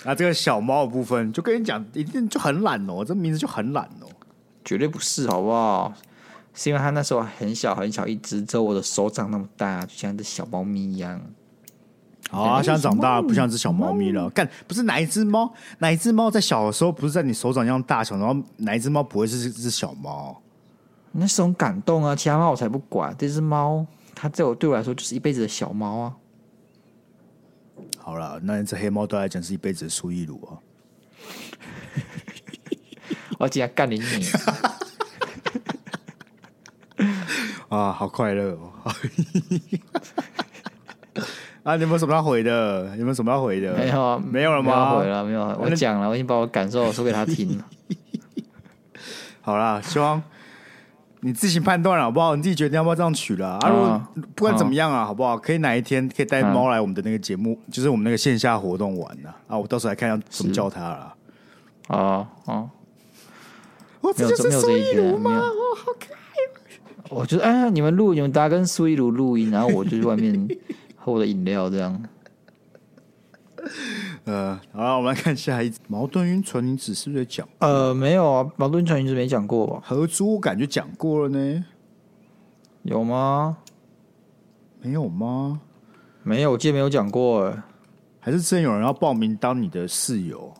[0.03, 4.05] 那这个小猫的部分，就跟你讲，一定就很懒哦，这名字就很懒哦，
[4.63, 5.91] 绝对不是，好不好？
[6.53, 11.19] 是因为它那时候很小很小一只，只有我的手掌那么大，就像一只小猫咪一样。
[12.29, 14.29] 好啊，现在长大不像只小猫咪了。
[14.29, 15.51] 干，不是哪一只猫？
[15.79, 18.15] 哪一只猫在小的时候不是在你手掌一样大小？
[18.15, 20.39] 然后哪一只猫不会是只小猫？
[21.13, 22.15] 那是种感动啊！
[22.15, 23.83] 其他猫我才不管，这只猫
[24.13, 26.13] 它在我对我来说就是一辈子的小猫啊。
[27.97, 30.57] 好了，那这黑猫对来讲是一辈子的苏一鲁啊！
[33.39, 34.25] 我今天干你你
[37.69, 38.71] 啊，好快乐哦！
[41.63, 42.95] 啊，你有没有什么要回的？
[42.95, 43.73] 有没有什么要回的？
[43.75, 44.71] 没有啊，没有了吗？
[44.71, 45.43] 没有回了，没有。
[45.59, 47.65] 我讲了，我已经把我感受说给他听了。
[49.41, 50.23] 好啦，希望
[51.27, 52.37] 你自行判断了，好不好？
[52.37, 53.69] 你自己决定要不要这样取了啊？
[53.69, 54.01] 如果
[54.33, 55.37] 不管怎么样啊，好不好？
[55.37, 59.29] 可以哪一天可以带猫来我们的那个节目，就是我们那个线下活动玩呢？
[59.47, 61.13] 啊，我到时候来看要怎么叫它了。
[61.87, 62.69] 啊啊！
[63.99, 65.31] 我这就是苏一鲁吗？
[65.31, 67.09] 哦，好可爱！
[67.09, 70.47] 我觉得，哎呀，你们录，你们大家跟苏一鲁录音，然后我就去外面
[70.95, 72.01] 喝我的饮料，这样。
[74.25, 75.79] 呃，好了，我们来看下一集。
[75.87, 77.47] 矛盾晕船，你只是不是讲？
[77.59, 79.81] 呃，没有啊，矛盾晕船，你是没讲过吧？
[79.83, 81.65] 合租我感觉讲过了呢，
[82.83, 83.57] 有吗？
[84.81, 85.61] 没有吗？
[86.23, 87.63] 没有，我记得没有讲过哎。
[88.19, 90.53] 还是之前有人要报名当你的室友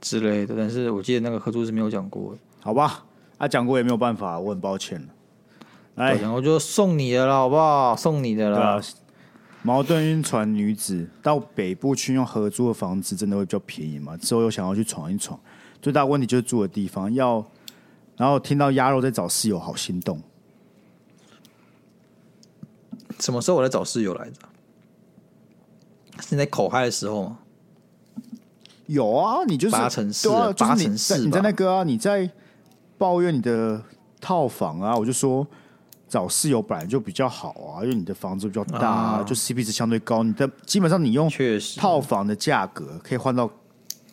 [0.00, 2.38] 之类的，但是我记得那个合租是没有讲过的。
[2.60, 3.04] 好吧，
[3.38, 5.02] 啊，讲过也没有办法，我很抱歉。
[5.94, 7.96] 来，我就送你的了，好不好？
[7.96, 8.80] 送你的了。
[9.62, 14.16] 矛盾晕船女子到北部去用合租的房子，真的会比较便宜吗？
[14.16, 15.38] 之后又想要去闯一闯，
[15.82, 17.44] 最大问题就是住的地方要，
[18.16, 20.22] 然后听到鸭肉在找室友，好心动。
[23.18, 24.36] 什么时候我在找室友来着？
[26.20, 27.38] 是在口嗨的时候吗？
[28.86, 32.30] 有啊，你就是八成四，啊，八成四，你在那个啊，你在
[32.96, 33.82] 抱怨你的
[34.20, 35.46] 套房啊，我就说。
[36.08, 40.22] 找室友本来就比较好啊，因为你的房子比较大，啊，就 CP 值相对高。
[40.22, 41.30] 你的基本上你用
[41.76, 43.50] 套房的价格可以换到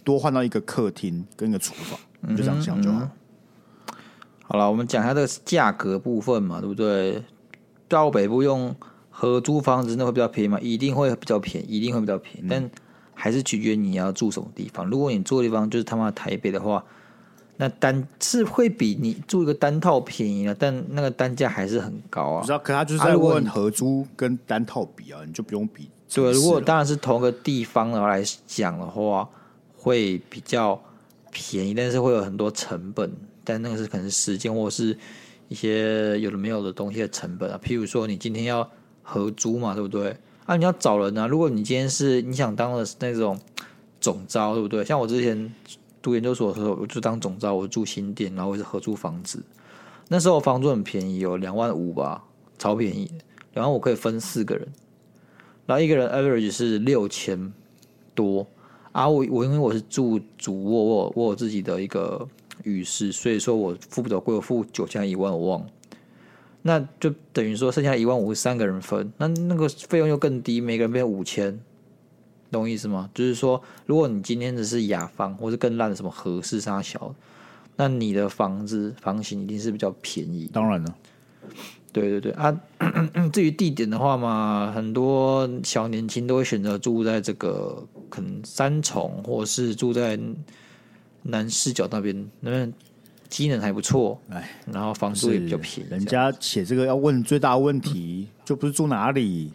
[0.03, 3.07] 多换到一个客厅跟一个厨房，嗯，就这样想就好。
[4.43, 7.23] 好了，我们讲一下这个价格部分嘛，对不对？
[7.87, 8.75] 到北部用
[9.09, 10.59] 合租房子，那会比较便宜吗？
[10.59, 12.69] 一定会比较便宜，一定会比较便宜，嗯，但
[13.13, 14.85] 还是取决于你要住什么地方。
[14.85, 16.83] 如果你住的地方就是他妈台北的话。
[17.57, 22.41] 那单是会比你住一个单套便宜了，但那个单价还是很高啊。
[22.41, 25.89] 不知道，可他就是在问合租跟单套比啊，你就不用比。
[26.13, 29.29] 对，如果当然是同一个地方然后来讲的话，
[29.73, 30.77] 会比较
[31.31, 33.09] 便宜，但是会有很多成本。
[33.45, 34.97] 但那个是可能是时间或是
[35.47, 37.57] 一些有的没有的东西的成本啊。
[37.63, 38.69] 譬如说，你今天要
[39.01, 40.17] 合租嘛，对不对？
[40.45, 41.25] 啊，你要找人啊。
[41.25, 43.39] 如果你今天是你想当的那种
[44.01, 44.83] 总招，对不对？
[44.83, 45.53] 像我之前。
[46.05, 49.43] 读研究所的时候，我就当总招，我住新店，然后我是合租房子。
[50.07, 52.23] 那时候房租很便宜，有两万五吧，
[52.59, 53.11] 超便宜。
[53.51, 54.67] 然后我可以分四个人，
[55.65, 57.51] 然后一个人 average 是六千
[58.13, 58.45] 多。
[58.91, 62.27] 啊，我我因为我是住主卧，我我有自己的一个
[62.63, 65.67] 浴室，所以说我付不着贵，我付九千一万我忘了。
[66.61, 71.59] 那就等于说剩下一万五是三个人分，那那个费用又更低，每个人变五千。
[72.55, 73.09] 懂我意思吗？
[73.13, 77.13] 就是说，如果你今天只是雅房，或是更烂的什么和式沙小，
[77.75, 80.49] 那你的房子房型一定是比较便宜。
[80.51, 80.95] 当然了，
[81.91, 82.57] 对对对啊。
[83.33, 90.17] 至于地点的话嘛，很多小年轻都会选择住在这个可能三重，或是住在
[91.23, 92.73] 南势角那边，那边
[93.27, 94.17] 机能还不错。
[94.29, 95.89] 哎，然后房租也比较便宜。
[95.89, 99.51] 人家写这个要问最大的问题，就不是住哪里，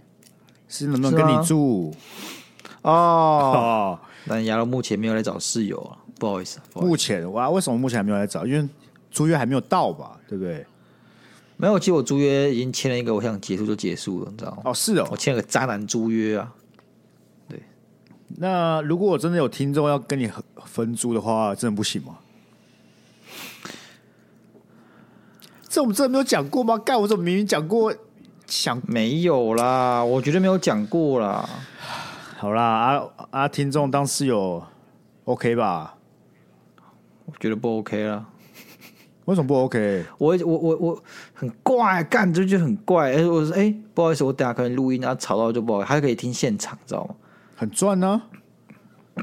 [0.68, 1.94] 是能不能跟你住。
[2.82, 6.58] 哦，但亚龙目前没有来找室友啊，不好意思。
[6.74, 8.46] 目前哇，为什么目前还没有来找？
[8.46, 8.68] 因为
[9.10, 10.64] 租约还没有到吧，对不对？
[11.56, 14.62] 没有，其实我租约已经签了一个，我想结束就结束了，你知道吗？
[14.64, 16.50] 哦，是哦，我签了个渣男租约啊。
[17.48, 17.60] 对，
[18.38, 20.30] 那如果我真的有听众要跟你
[20.64, 22.16] 分租的话，真的不行吗？
[25.68, 26.78] 这我们真的没有讲过吗？
[26.78, 27.94] 干，我怎么明明讲过？
[28.46, 31.48] 想没有啦，我绝对没有讲过啦。
[32.40, 33.48] 好啦，啊啊！
[33.48, 34.64] 听众当室友
[35.24, 35.94] ，OK 吧？
[37.26, 38.24] 我觉得不 OK 啦。
[39.26, 40.06] 为什么不 OK？
[40.16, 41.02] 我我我我
[41.34, 43.10] 很怪，干这就很怪。
[43.10, 47.14] 哎、欸，我说哎、欸，不好意思，我等下可能录音，然后吵到就不好，还可以听现场，知道吗？
[47.56, 49.20] 很赚呢、啊。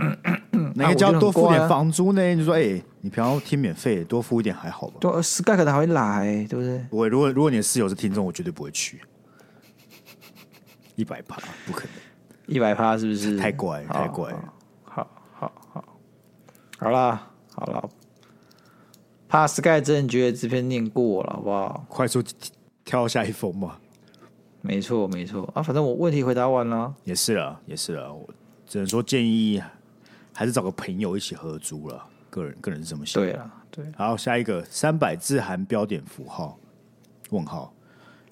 [0.75, 2.21] 哪个叫多付点房租呢？
[2.21, 4.97] 啊、就说哎、欸，你平常听免费，多付一点还好吧？
[5.01, 6.85] 对，Sky 可能还会来，对不对？
[6.91, 7.07] 不会。
[7.07, 9.01] 如果如果你的室友是听众，我绝对不会去。
[10.95, 12.06] 一百趴，不可能。
[12.47, 13.37] 一百趴是不是？
[13.37, 14.33] 太怪，太怪。
[14.83, 15.83] 好好好，
[16.79, 17.89] 好啦，好了。
[19.29, 21.85] 怕 Sky 真的觉得这篇念过了，好不好？
[21.89, 22.23] 快速
[22.85, 23.77] 跳下一封嘛。
[24.61, 26.93] 没错，没错啊，反正我问题回答完了。
[27.03, 28.27] 也是了，也是了，我
[28.65, 29.61] 只能说建议
[30.33, 32.03] 还是找个朋友一起合租了。
[32.29, 33.21] 个人个人是这么想。
[33.21, 33.85] 对啊，对。
[33.97, 36.57] 好，下一个三百字含标点符号
[37.29, 37.73] 问号。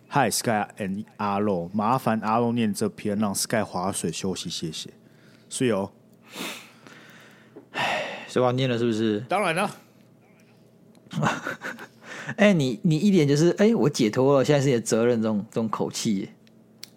[0.10, 4.90] Hi Sky and 阿肉，麻烦阿肉念这篇，让 Sky 划水休息，谢谢。
[5.50, 5.92] 是哦。
[7.74, 9.20] 唉，所以我念了是不是？
[9.28, 9.70] 当然了。
[12.38, 16.30] 哎、欸，你你一点就是哎、欸，我解脱了，现在是你的责任，这种这种口气。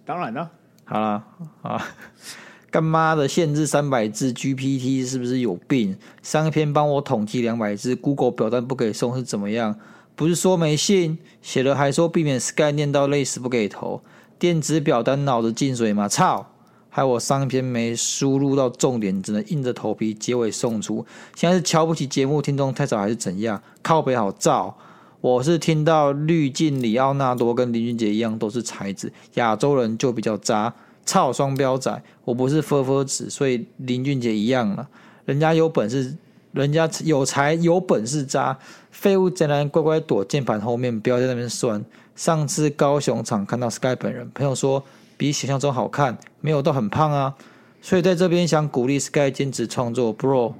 [0.04, 0.50] 当然了，
[0.84, 1.24] 好了
[1.62, 1.86] 啊，
[2.70, 5.98] 干妈的限制三百字，GPT 是不是有病？
[6.22, 9.78] 上一篇帮我统计两百字，Google 表单不给送是怎么样？
[10.18, 14.02] 不是说没信，写了还说避免 Sky 念到累死不给投，
[14.36, 16.08] 电子表单脑子进水吗？
[16.08, 16.50] 操！
[16.90, 21.06] 害我上篇没输入到重点，只能硬着头皮结尾送出。
[21.36, 23.62] 现在是瞧不起节目听众太少还是怎样？
[23.80, 24.76] 靠北好照。
[25.20, 32.02] 我是听到滤镜里奥纳多跟林俊杰一样都是才子，亚洲人就比较渣，操双标仔！
[32.24, 34.88] 我不是分分子，所以林俊杰一样了。
[35.26, 36.16] 人家有本事，
[36.52, 38.58] 人家有才有本事渣，
[38.90, 41.84] 废物竟然乖乖躲键盘后面，不要在那边酸。
[42.16, 44.82] 上次高雄场看到 Sky 本人，朋友说
[45.16, 47.34] 比想象中好看，没有到很胖啊。
[47.80, 50.54] 所以在这边想鼓励 Sky 坚持创作，Bro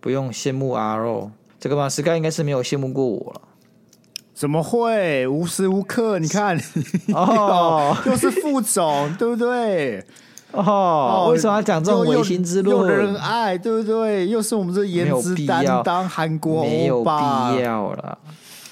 [0.00, 1.30] 不用羡慕阿肉
[1.60, 3.40] 这个嘛，Sky 应该是没有羡慕过我了。
[4.34, 5.26] 怎么会？
[5.26, 6.58] 无时无刻，你看，
[7.14, 10.02] 哦， 又是副总，对不对？
[10.52, 12.76] 哦，哦为什么要讲这种违心之论？
[12.76, 14.28] 有人爱，对不对？
[14.28, 17.10] 又是我们这颜值担当，韩国没有必
[17.62, 18.18] 要了。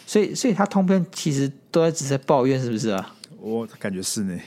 [0.07, 3.15] 所以，所以他通篇其实都在只是在抱怨，是不是啊？
[3.41, 4.39] 我感觉是呢。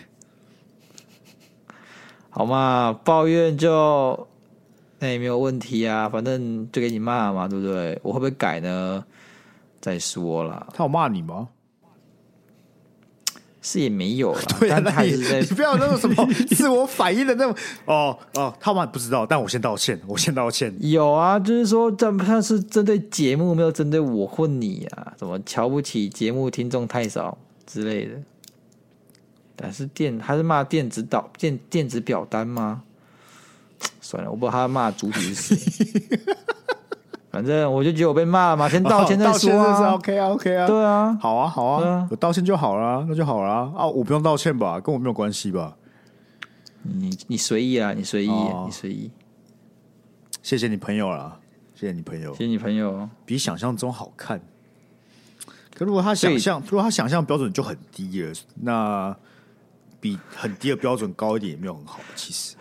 [2.29, 4.27] 好嘛，抱怨就
[4.99, 7.99] 那也没有问题啊，反正就给你骂嘛，对不对？
[8.03, 9.03] 我会不会改呢？
[9.79, 11.47] 再说了，他有骂你吗？
[13.64, 14.41] 是也没有了。
[14.59, 17.55] 对啊，但他是在你，你不要那种什么 自我反应的那种。
[17.86, 20.72] 哦哦，他们不知道，但我先道歉， 我先道歉。
[20.80, 27.36] 有啊，就是说，这他是针对节目，没有针对我或你啊，怎么瞧不起节目听众太少
[27.66, 28.22] 之类的。
[29.55, 32.84] 但是电他是骂电子导电电子表单吗？
[34.01, 36.20] 算了，我不知道他骂主体是谁。
[37.34, 39.65] 反正我就觉得我被骂了嘛，先道歉再说啊。
[39.65, 43.88] 道歉是 OK 啊，OK 啊，对啊，好啊，好啊，啊我道歉就好了，那就好了啊。
[43.88, 45.75] 我不用道歉吧，跟我没有关系吧？
[46.84, 49.09] 你你随意啊，你随意，哦、你随意。
[50.43, 51.39] 谢谢你朋友啦，
[51.73, 54.39] 谢谢你朋友，谢谢你朋友，比想象中好看。
[55.73, 58.31] 可如果他想象，如果他想象标准就很低了，
[58.61, 59.17] 那
[59.99, 62.55] 比很低的标准高一点也没有很好，其实。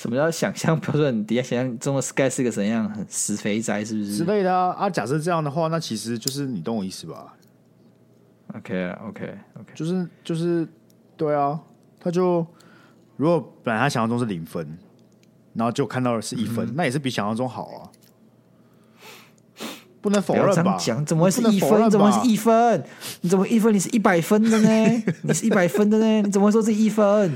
[0.00, 1.42] 什么叫想象标准底下？
[1.42, 4.70] 想象中的 Sky 是个怎样很死肥宅，是不是之类的啊？
[4.72, 7.36] 啊，假设这样的话，那其实就是你懂我意思吧
[8.54, 10.66] ？OK，OK，OK，就是就是
[11.18, 11.60] 对啊，
[12.00, 12.46] 他就
[13.18, 14.78] 如果本来他想象中是零分，
[15.52, 17.92] 然后就看到的是一分，嗯、那也是比想象中好啊。
[20.00, 20.78] 不能否认吧？
[20.80, 21.90] 讲怎么会是一分？
[21.90, 22.82] 怎么会是一分？
[23.20, 23.74] 你怎么一分？
[23.74, 25.02] 你是一百分的呢？
[25.24, 26.22] 你是一百分的呢？
[26.22, 27.30] 你怎么会说是一分？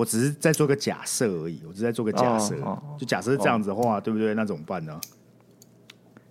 [0.00, 4.32] 我只是在做个假设而已，我只是在做个假设，哦哦、就假设是这样子的话，哦、对不对？
[4.32, 4.98] 那怎么办呢？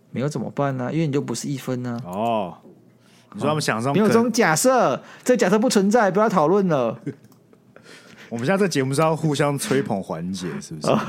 [0.10, 0.92] 没有怎么办呢？
[0.92, 2.02] 因为你就不是一分呢。
[2.04, 2.58] 哦，
[3.34, 7.00] 你说他们想上、哦、没有这种假设，这个假设不存在，不要讨论了。
[8.30, 10.88] 我们现在这节目是要互相吹捧环节，是不是？
[10.90, 11.00] 哦、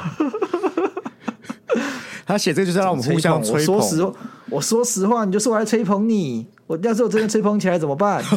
[2.26, 3.74] 他写这个就是让我们互相吹捧。
[3.76, 4.12] 我说实话，
[4.50, 6.46] 我说实话，你就说我来吹捧你。
[6.66, 8.22] 我要是我真的吹捧起来怎么办？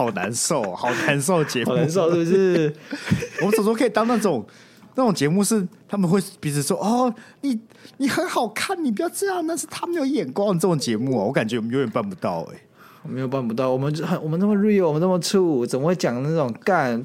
[0.00, 2.74] 好难受，好难受，节目好难受，是不是？
[3.42, 4.42] 我们怎么说可以当那种
[4.94, 7.60] 那种节目，是他们会彼此说：“哦，你
[7.98, 12.60] 你很好看，你不要这样。”那是他们有眼光这种节目啊，我感觉我们永远办不到哎、欸，
[13.02, 13.70] 我们又办不到。
[13.70, 17.04] 我们很我们那么 real，我们那么 true，怎么会讲那种干？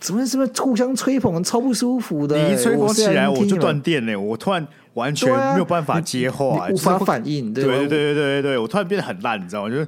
[0.00, 2.48] 怎么是不是互相吹捧，超不舒服的、欸？
[2.48, 4.16] 你一吹捧起来，我就断电嘞！
[4.16, 7.54] 我突然完全没有办法接话，无法反应。
[7.54, 9.70] 对对对对对对，我突然变得很烂，你知道吗？
[9.70, 9.86] 就是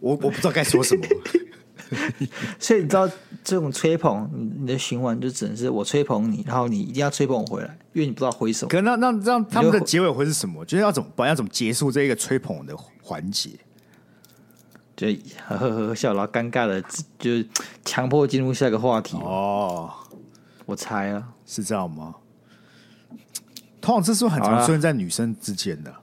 [0.00, 1.02] 我我不知道该说什么。
[2.58, 3.08] 所以你知道
[3.42, 8.68] 这种吹捧，你你的循环就只能是我吹捧你，然后你一定要吹捧我回来，因为你不知道回什么。
[8.68, 10.64] 可那那这样他们的结尾会是什么？
[10.64, 11.28] 就是要怎么办？
[11.28, 13.50] 要怎么结束这一个吹捧的环节？
[14.96, 15.06] 就
[15.48, 16.82] 呵呵呵笑，然后尴尬的，
[17.18, 17.30] 就
[17.84, 19.16] 强迫进入下一个话题。
[19.16, 19.90] 哦，
[20.66, 22.14] 我猜啊，是这样吗？
[23.80, 25.94] 通常这是不是很常出现在女生之间的？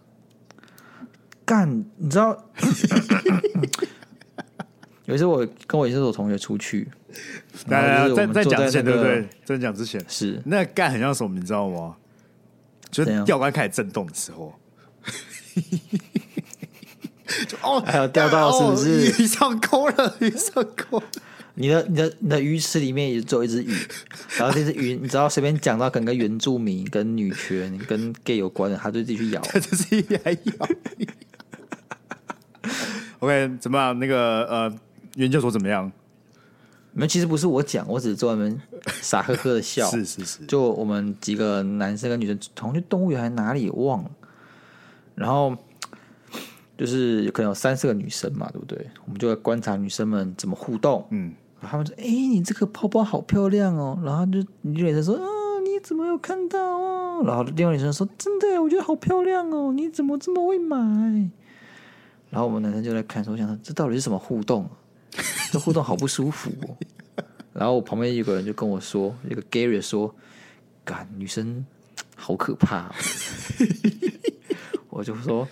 [1.45, 2.35] 干，你知道？
[5.07, 6.87] 有一次我跟我一些我同学出去，
[7.65, 9.25] 在在在讲之前对不对？
[9.45, 11.33] 在讲之前是那干很像什么？
[11.33, 11.95] 你知道吗？
[12.91, 14.53] 就是钓竿开始震动的时候，
[17.47, 19.23] 就哦，还有钓到是不是？
[19.23, 21.01] 鱼上钩了，鱼上钩。
[21.59, 23.73] 你的、你的、你的鱼池里面也只有一只鱼，
[24.37, 30.67] 然后这只鱼，你只要随便讲到可能跟原住民、跟女权、跟 gay 有关的，他就自己去咬， 这是鱼还咬。
[33.19, 33.97] OK，怎么样？
[33.97, 34.71] 那个呃，
[35.17, 35.91] 研究所怎么样？
[36.93, 38.59] 没，其实不是我讲，我只是在外面
[39.01, 39.85] 傻呵呵的笑。
[39.91, 44.11] 是是是，就我们几个男生跟女生，同去动物园还哪里忘了，
[45.13, 45.55] 然后。
[46.77, 48.77] 就是可能有三四个女生嘛，对不对？
[49.05, 51.03] 我们就会观察女生们怎么互动。
[51.09, 55.25] 嗯，他们说：“哎、欸，你这个包包好漂亮哦。”然后就女生说：“啊，
[55.63, 60.77] 你怎么有看到哦？”然后另外女生说：“真的，我觉得好漂亮哦，你怎么这么会买？”
[62.29, 64.69] 然后我们男生就在看，说：“我想说，这到底是什么互动？
[65.51, 66.77] 这互动好不舒服哦。”
[67.53, 70.13] 然后我旁边有个人就跟我说：“一个 Gary 说，
[70.83, 71.65] 干女生
[72.15, 72.95] 好可怕哦。
[74.89, 75.47] ”我就说。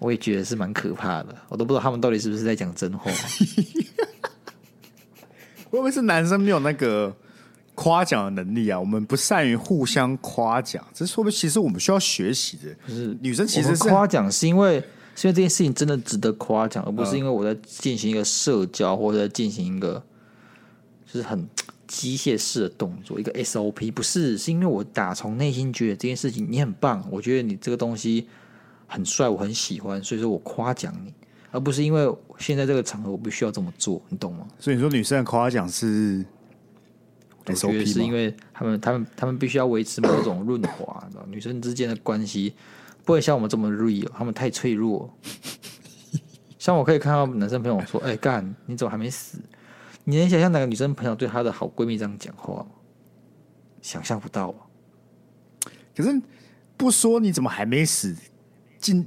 [0.00, 3.12] 我也觉得是蛮可怕的，我都不知道他们到底是不是在讲真话。
[5.68, 7.14] 会不会是男生没有那个
[7.74, 8.80] 夸奖的能力啊？
[8.80, 12.74] 我们不善于互相夸奖，这是说不定其实我们需要学习的。
[12.86, 14.82] 不是女生其实是夸奖，是因为
[15.20, 20.02] 是因为这件事情真的值得夸奖，而不是因为我在进行一个社交或者在进行一个
[21.06, 21.48] 就是很
[21.86, 23.92] 机械式的动作，一个 SOP。
[23.92, 28.26] 不是，是因为我打从内心觉得这件事情你很棒，我觉得你这个东西。
[28.92, 31.14] 很帅，我很喜欢，所以说我夸奖你，
[31.52, 34.44] 而不是因为现在这个场合我必须要这么做，你懂吗？
[34.58, 36.24] 所以你说女生的夸奖是，
[37.46, 42.52] 我觉得是因为他们、他们、他们必须要维持某种润滑，女生之间的关系
[43.04, 45.12] 不会像我们这么 real，他们太脆弱。
[46.58, 49.38] 像我可以看到男生朋友说：“哎、干，你怎么还没死？”
[50.04, 52.66] 你能想象哪个女生朋友对她的好闺蜜这样讲话吗？
[53.80, 54.56] 想象不到啊。
[55.96, 56.20] 可是
[56.76, 58.14] 不说你怎么还没死？
[58.78, 59.06] 进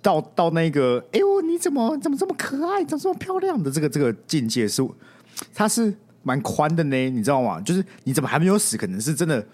[0.00, 4.82] 到到那个，哎呦，你怎么怎么这么可爱，怎么这么漂亮的这个这个境界是，
[5.54, 7.60] 它是蛮宽的呢，你知道吗？
[7.60, 9.44] 就是你怎么还没有死，可能是真的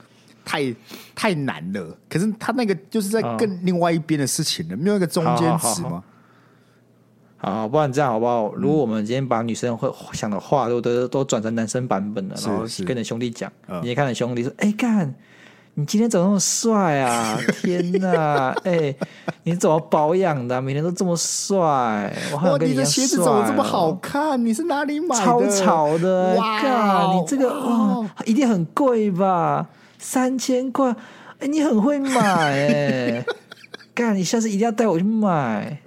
[0.48, 0.74] 太
[1.14, 1.94] 太难了。
[2.08, 6.02] 可是他那个就是在更另外一边的事情了，没有一个中间值吗？
[7.36, 8.54] 好，好，不然这样好不好？
[8.54, 15.14] 如果我们今天把女生会想的话都都都转成男生版本了，然后跟你兄弟讲，你也看你兄弟说，哎干。
[15.74, 17.38] 你今天怎么那么帅啊！
[17.62, 18.96] 天哪，哎、欸，
[19.44, 20.60] 你怎么保养的、啊？
[20.60, 24.44] 每天都这么帅，我还你一样、哦、你的鞋子怎么这么好看？
[24.44, 25.24] 你是哪里买的？
[25.24, 26.34] 超潮的！
[26.34, 29.64] 哇靠，你这个哇、哦，一定很贵吧？
[29.98, 30.96] 三千块，哎、
[31.40, 33.26] 欸，你很会买哎、欸！
[33.94, 35.80] 干，你下次一定要带我去买。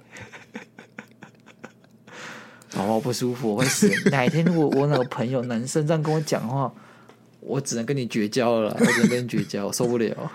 [2.74, 3.90] 好不舒服，我会死。
[4.10, 6.72] 哪一天如果我那个朋友男生这样跟我讲话。
[7.44, 10.30] 我只能跟你绝交了，我只能跟你绝交，我受不了。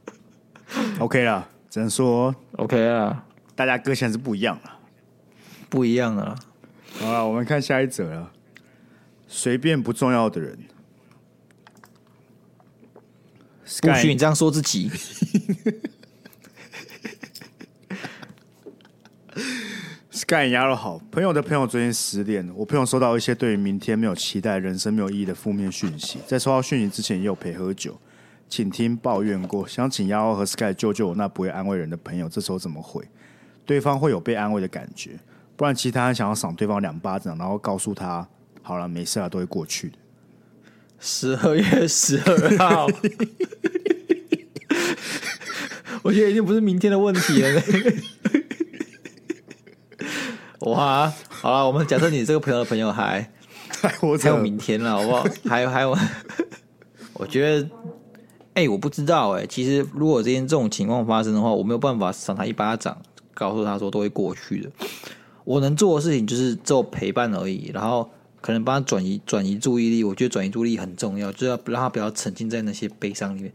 [1.00, 3.24] OK 了，只能说 OK 了。
[3.56, 4.78] 大家个性是不一样了，
[5.70, 6.36] 不一样啊。
[6.98, 8.30] 好了，我们看下一则了。
[9.26, 10.58] 随便不重要的人，
[13.82, 14.90] 不许你这样说自己。
[20.10, 22.52] Sky 鸭肉好，朋友的朋友最近失恋了。
[22.54, 27.98] 我朋友收到一些对于明天没有期待、人生没有意义的负面讯息，在收到讯息之前也有陪喝酒，
[28.48, 32.28] 请听抱怨过，想请鸭肉和 Sky 救救我那不会安慰人的朋友。
[32.28, 33.02] 这时候怎么回？
[33.64, 35.18] 对方会有被安慰的感觉，
[35.56, 38.28] 不然其他人想要赏对方两巴掌，然后告诉他
[38.62, 39.98] 好了，没事了，都会过去的。
[41.00, 42.86] 十二月十二号，
[46.02, 47.62] 我觉得已经不是明天的问题了。
[50.70, 53.32] 哇，好了，我们假设你这个朋友的朋友还
[53.80, 55.24] 还有明天了，好不好？
[55.48, 55.96] 还有还有，
[57.14, 57.62] 我觉得，
[58.52, 63.00] 哎、欸，我不知道、欸，哎，其实如果今天这种情况发生的话，我没有办法赏他一巴掌，
[63.32, 64.70] 告诉他说都会过去的。
[65.44, 68.10] 我能做的事情就是做陪伴而已，然后
[68.40, 70.04] 可能帮他转移转移注意力。
[70.04, 73.52] 我觉得转移注意力很重要，就要让他不要沉浸在那些悲伤里面。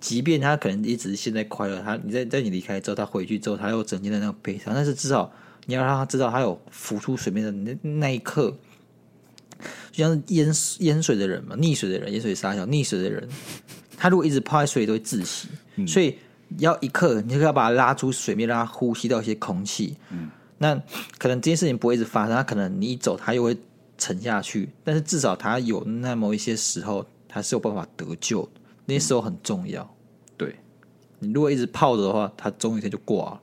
[0.00, 5.30] 即便他可能一直是现在快乐，他你在在你离开之后，他回去之后，他又沉浸在那个悲伤，但是至少。
[5.66, 8.56] 你要让他知道，他有浮出水面的那那一刻，
[9.92, 13.28] 就像是淹淹水的人嘛，溺水的人，淹水杀小，溺水的人，
[13.94, 16.16] 他如果一直泡在水里都会窒息，嗯、所以
[16.56, 19.94] 要一刻，你就要把他拉出水面，让他呼吸到一些空气。
[20.08, 20.74] 嗯，那
[21.18, 23.54] 可能这件事情不会一直发生，他可能你一走，他又会
[23.98, 28.48] 沉下去，但是至少他有那么一些时候，他是有办法得救，
[28.86, 29.82] 那些时候很重要。
[29.82, 30.56] 嗯、对，
[31.18, 33.40] 你如果一直泡着的话，他终有一天就挂了。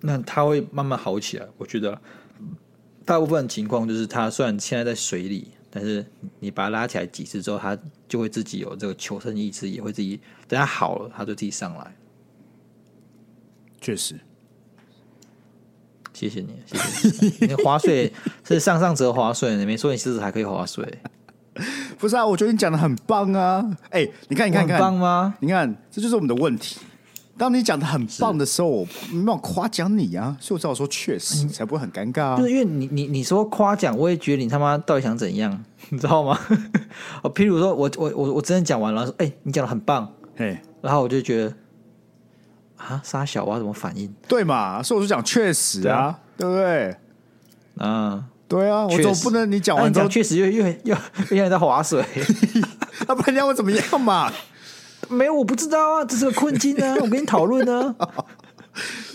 [0.00, 2.00] 那他会慢慢好起来，我觉得
[3.04, 6.06] 大部分情况就是他虽然现在在水里，但是
[6.38, 7.76] 你把他拉起来几次之后，他
[8.06, 11.96] 就会自己有这个求生意志，也会自己等他好了，他就自己上来。
[13.80, 14.20] 确实。
[16.18, 17.46] 谢谢你，谢谢你。
[17.48, 18.10] 你 划水
[18.42, 20.82] 是上上折划水，你没说你狮子还可以划水。
[21.98, 23.62] 不是啊，我觉得你讲的很棒啊！
[23.90, 25.34] 哎、欸，你看，你看，你看，棒吗？
[25.40, 26.78] 你看，这就是我们的问题。
[27.36, 32.36] 当你讲的很棒的时候，我没有夸奖你啊，所以我只好说确实，嗯、才不会很尴尬啊。
[32.38, 36.38] 就是因为你，你，你说夸奖，我也觉得你他妈到底想怎样， 你知道吗？
[37.22, 41.54] 哦，譬如说我，我，我，我真的讲完了，说，哎、欸，你讲的很棒，嘿，然后我就觉得。
[42.76, 44.12] 啊，杀小蛙怎么反应？
[44.28, 46.96] 对嘛，所以我就讲确实啊，对，不对？
[47.78, 50.96] 嗯，对啊，我总不能你讲完之后确实又又又
[51.30, 52.04] 又像在划水，
[53.08, 54.32] 要 不然你要我怎么样嘛？
[55.08, 57.94] 没有，我不知道啊，这是个困境啊， 我跟你讨论呢。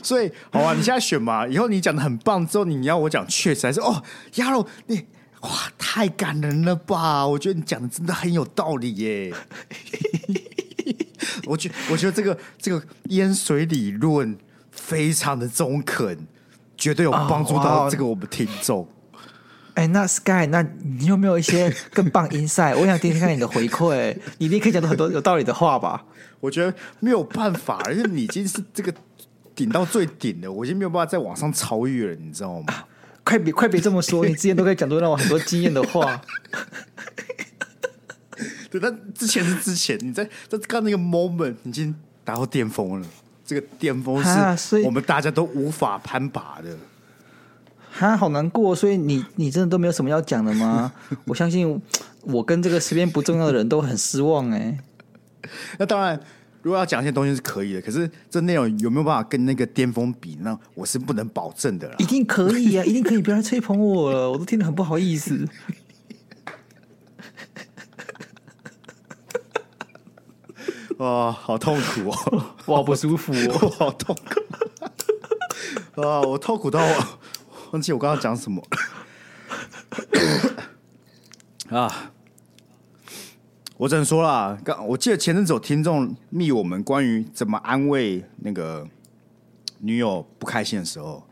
[0.01, 4.01] 所以，好啊，你现在选嘛，以后你讲的很棒之后，你要我讲确实还是哦，
[4.35, 5.05] 鸭肉你
[5.41, 7.27] 哇，太感人了吧？
[7.27, 9.33] 我觉得你讲的真的很有道理耶。
[11.51, 14.37] 我觉我觉得这个这个淹水理论
[14.71, 16.17] 非常的中肯，
[16.77, 18.87] 绝对有帮助到这个我们听众。
[19.73, 22.77] 哎、oh, 那 Sky，那你有没有一些 更棒 insight？
[22.77, 24.15] 我想听听看你的回馈。
[24.39, 26.05] 你一定可以讲到很多有道理的话吧？
[26.39, 28.93] 我觉得没有办法，因为你已经是这个
[29.53, 32.65] 顶到最顶了，我已经没有办法再往上超越了，你知道吗？
[32.67, 32.87] 啊、
[33.25, 36.21] 快别快别这么说，你之前都可以讲出让我很多经验的话。
[38.71, 41.93] 对，但之前是之前，你在在刚那个 moment 已经
[42.23, 43.07] 达到巅峰了。
[43.45, 44.23] 这个巅峰
[44.55, 46.77] 是我们大家都无法攀爬的。
[47.91, 48.73] 哈，好难过。
[48.73, 50.93] 所以你你真的都没有什么要讲的吗？
[51.27, 51.81] 我相信
[52.21, 54.79] 我跟这个身边不重要的人都很失望哎、欸。
[55.77, 56.17] 那当然，
[56.61, 60.37] 如果要讲一些东西是可以的，可是这内容有没有办法跟那个巅峰比？
[60.39, 61.95] 那我是不能保证的啦。
[61.97, 63.21] 一定可以啊，一定可以！
[63.21, 65.45] 不要来吹捧我了，我都听得很不好意思。
[71.03, 72.45] 啊，好痛苦哦！
[72.65, 76.21] 我好不舒服哦， 我好痛苦啊！
[76.21, 77.19] 我痛苦到我
[77.71, 78.63] 忘记我刚刚讲什么
[81.75, 82.11] 啊！
[83.77, 88.87] 我只能说啦，刚我记得前阵子有听众密我们关于怎么安慰那个
[89.79, 91.23] 女友不开心的时候，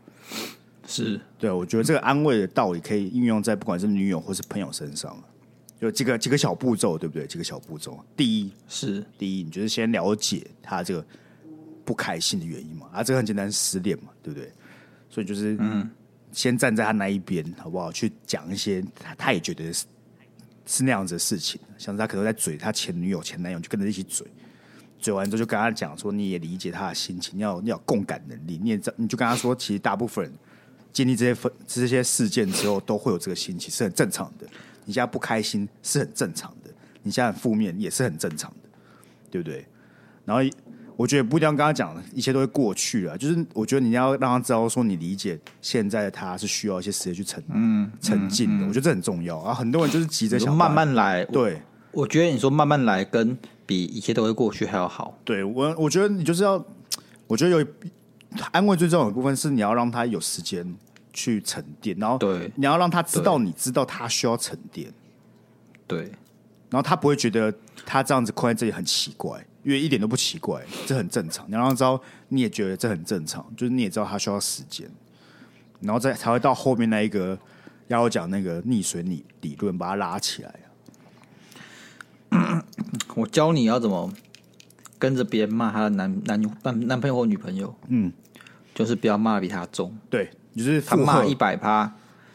[0.84, 5.16] 是对，我觉得这个安慰的道理可以应用在不管是女友或是朋友身上。
[5.80, 7.26] 有几个几个小步骤，对不对？
[7.26, 7.98] 几个小步骤。
[8.16, 11.04] 第一是第一，你就是先了解他这个
[11.84, 12.88] 不开心的原因嘛？
[12.92, 14.52] 啊，这个很简单，失恋嘛，对不对？
[15.08, 15.90] 所以就是嗯，
[16.32, 17.90] 先站在他那一边，好不好？
[17.90, 19.86] 去讲一些他他也觉得是
[20.66, 24.26] 是那样子的事情，像是他可能在嘴他前女友、前男友，就跟着一起嘴，
[24.98, 30.32] 嘴完之后就跟他讲说，你也理解他的心情，你要你要共感能力，你也你就跟他说，其实大部分人
[30.92, 34.46] 经历这些分这些事件之后，都会有这个心情，是很正常的。
[34.84, 36.70] 你现在不开心是很正常的，
[37.02, 38.68] 你现在很负面也是很正常的，
[39.30, 39.66] 对不对？
[40.24, 40.42] 然后
[40.96, 43.16] 我觉得不一定要跟他讲，一切都会过去了。
[43.16, 48.64] 就是我觉得你要让他知道，说你理解现在的他是需要一些时间去沉嗯沉浸的。
[48.64, 49.54] 嗯嗯、我觉得这很重要啊。
[49.54, 51.24] 很多人就是急着想慢慢来。
[51.24, 51.62] 对
[51.92, 55.18] 我，我觉得你说慢慢来，跟比一切都会过去还要好。
[55.24, 56.62] 对我，我觉得你就是要，
[57.26, 57.66] 我觉得有
[58.50, 60.76] 安慰最重要的部分是你要让他有时间。
[61.12, 64.92] 去沉淀，然后对，你要让他知道，你知道他需要沉淀，
[65.86, 66.02] 对，
[66.70, 67.52] 然后他不会觉得
[67.84, 71.46] 他这样子困在这里很奇怪，因为一点都不奇怪，这很正常。
[71.48, 74.88] 你要让他知道，你也觉得这很正常，就是你也知道他需要时间，
[75.80, 77.38] 然后再才会到后面那一个
[77.88, 80.54] 要我讲那个溺水理理论，把他拉起来
[82.30, 82.64] 啊。
[83.16, 84.12] 我教你要怎么
[84.98, 88.12] 跟着别人骂他的男男男男朋友或女朋友，嗯，
[88.72, 90.30] 就是不要骂比他重，对。
[90.64, 91.90] 就是他骂一百趴，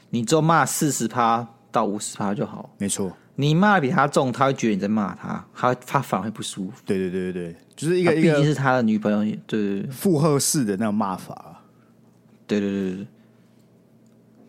[0.10, 2.70] 你就骂四十趴到五十趴就好。
[2.78, 6.82] 没错，你骂比他重，他会觉得你在骂他，他他反而会不舒服。
[6.86, 11.62] 对对对对对，就是一个毕竟是他的女朋友，对对对，附和式的那种骂法。
[12.48, 13.08] 对对对对，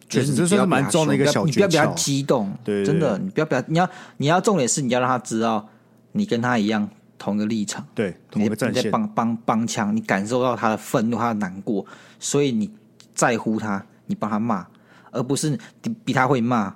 [0.08, 1.46] 确实这是蛮重的一个小诀窍。
[1.46, 5.68] 你不要比较激动，对，真的，你不要比较，你要你要重点是你要让他知道，
[6.12, 6.88] 你跟他一样
[7.18, 11.84] 同一个立场，对，同一个战线，你在帮帮帮腔，你感受到他的愤怒，他的难过，
[12.20, 12.70] 所以你。
[13.16, 14.64] 在乎他，你帮他骂，
[15.10, 15.58] 而不是你
[16.04, 16.72] 比他会骂，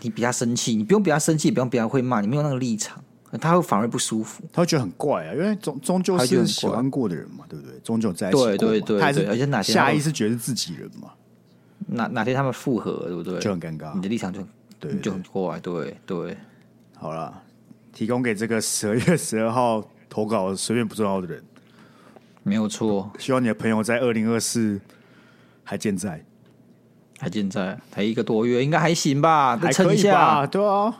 [0.00, 3.02] 你比他生气，你不用比他生气，也不用比他会骂，你没有那个立场，
[3.40, 7.76] 他会反而不舒服，他会觉得很怪啊，因为终终究是喜欢过的人嘛，对不对？
[7.80, 11.10] 终究在一起过嘛，对对而且哪天下意识觉得是自己人嘛，
[11.88, 13.40] 哪哪天他们复合，对不对？
[13.40, 14.40] 就很尴尬，你的立场就
[14.78, 16.36] 对，对，就很怪，对对。
[16.96, 17.42] 好了，
[17.92, 21.42] 提供给这个十二月 十二号投稿随便不重要的人，
[22.44, 23.10] 没有错。
[23.18, 24.80] 希望你的朋友在二零二四。
[25.70, 26.20] 还健在，
[27.20, 29.56] 还健在，才一个多月，应该还行吧？
[29.56, 30.44] 还可以吧？
[30.44, 30.92] 对啊，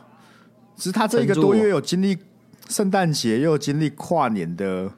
[0.77, 2.17] 只是他这一个多月有经历
[2.69, 4.89] 圣诞节，又有经历跨年的，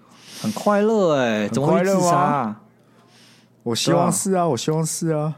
[0.44, 2.56] 很快乐哎、欸，怎么会自杀？
[3.64, 5.38] 我希望是啊，我希望是啊。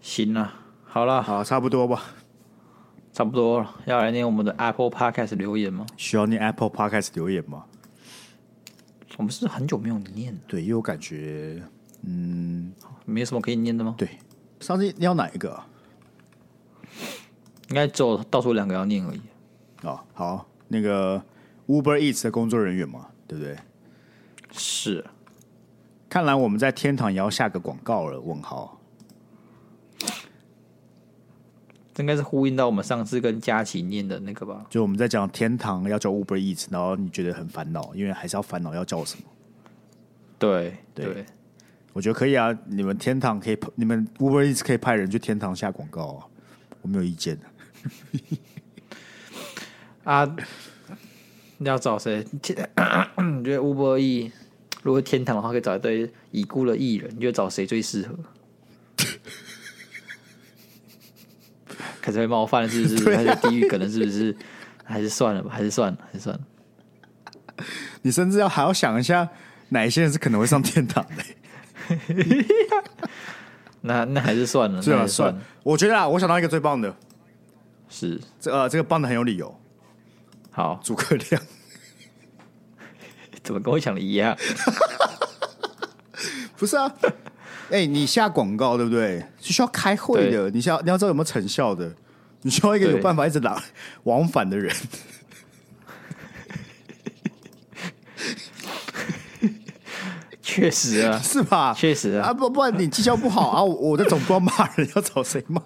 [0.00, 0.54] 行啊，
[0.84, 2.04] 好了，好，差不多吧，
[3.12, 3.74] 差不多了。
[3.86, 5.84] 要来念我们的 Apple Podcast 留言吗？
[5.96, 7.64] 需要念 Apple Podcast 留言吗？
[9.16, 11.60] 我们是很久没有念，对，因为我感觉，
[12.06, 12.72] 嗯，
[13.04, 13.94] 没有什么可以念的吗？
[13.96, 14.08] 对，
[14.60, 15.62] 上次你要哪一个？
[17.70, 19.20] 应该只有倒数两个要念而已。
[19.82, 21.22] 哦，好，那个
[21.66, 23.56] Uber Eats 的工作人员嘛，对不对？
[24.52, 25.04] 是。
[26.08, 28.20] 看来我们在天堂也要下个广告了。
[28.20, 28.80] 问号。
[31.92, 34.66] 这应该是呼应到我们上次跟佳琪念的那个吧？
[34.68, 39.22] 就我们在讲天堂要叫 Uber Eats，然后你觉得很烦恼，因为还是要烦恼要叫什么？
[40.36, 41.26] 对对，对
[41.94, 42.54] 我觉得可以啊。
[42.66, 46.26] 你们天堂可以，你们 Uber Eats 可以派人去天堂下广告啊，
[46.82, 47.44] 我没有意见的。
[50.04, 50.36] 啊，
[51.56, 52.22] 你要找谁？
[52.32, 54.32] 你觉得 Uber Eats
[54.82, 58.18] 如果天堂的话，可以找一堆已故的艺人，你觉得找谁最适合？
[62.02, 63.16] 可是会冒犯是不是？
[63.16, 64.36] 还是地狱可能是不是？
[64.84, 66.44] 还是算了吧，还是算了，还是算了。
[68.02, 69.26] 你甚至要还要想一下，
[69.70, 71.24] 哪一些人是可能会上天堂的？
[73.82, 75.40] 那那还是算了，算了算了。
[75.62, 76.94] 我觉得啊，我想到一个最棒的，
[77.88, 79.54] 是这呃，这个棒的很有理由。
[80.50, 81.42] 好，诸葛亮，
[83.42, 84.36] 怎么跟我想的一样？
[86.56, 86.92] 不是啊。
[87.70, 89.24] 哎、欸，你下广告对不对？
[89.40, 91.92] 是需要开会的，你需要你要知道有没有成效的，
[92.42, 93.62] 你需要一个有办法一直打
[94.04, 94.74] 往返的人。
[100.54, 101.74] 确实啊， 是吧？
[101.76, 105.60] 确实啊，啊不不然你绩效不好啊，我这总不知道骂人要找谁骂，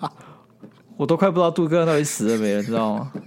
[0.97, 3.13] 我都快不知道杜哥到底死了没了，知道吗？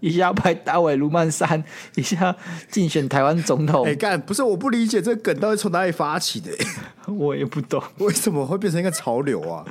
[0.00, 1.62] 一下拍大卫卢曼山，
[1.94, 2.34] 一下
[2.70, 3.86] 竞选台湾总统。
[3.86, 6.50] 哎，干不是我不理解这个梗到底从哪里发起的？
[7.08, 9.64] 我也不懂为什么会变成一个潮流啊？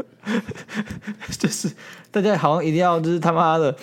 [1.40, 1.72] 就是
[2.10, 3.76] 大家好像一定要，就是他妈的，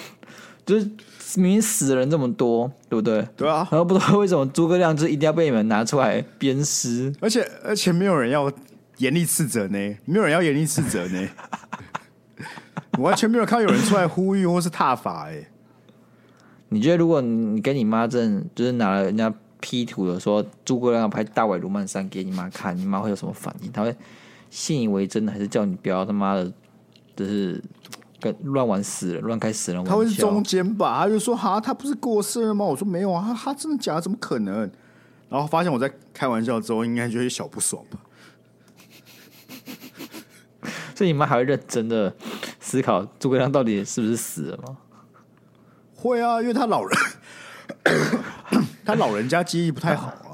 [0.66, 0.90] 就是
[1.36, 3.26] 明明死的人这么多，对不对？
[3.36, 3.66] 对啊。
[3.70, 8.50] 然后不知道为什么诸葛亮就一定要被你们拿出来鞭尸，而且而且没有人要
[8.98, 11.28] 严厉斥责呢，没有人要严厉斥责呢，
[12.98, 15.46] 完全没有看到有人出来呼吁或是踏法哎。
[16.70, 23.72] 你觉得，如果你跟你妈正就是拿了人家 P 图的说诸葛亮拍大尾卢曼山给你妈看，你妈会有什么反应？
[23.72, 23.94] 她会
[24.50, 26.52] 信以为真的，还是叫你不要他妈的，
[27.16, 27.60] 就是
[28.20, 29.90] 跟乱玩死人、乱开死人玩笑？
[29.90, 31.00] 他会是中间吧？
[31.02, 32.64] 他就说哈，他不是过世了吗？
[32.64, 34.00] 我说没有啊，他他真的假的？
[34.00, 34.70] 怎么可能？
[35.28, 37.98] 然后发现我在开玩笑之后，应该就会小不爽吧？
[40.94, 42.14] 所以你们还会认真的
[42.60, 44.76] 思考诸葛亮到底是不是死了吗？
[45.94, 46.98] 会啊，因为他老人，
[48.84, 50.29] 他老人家记忆不太好啊。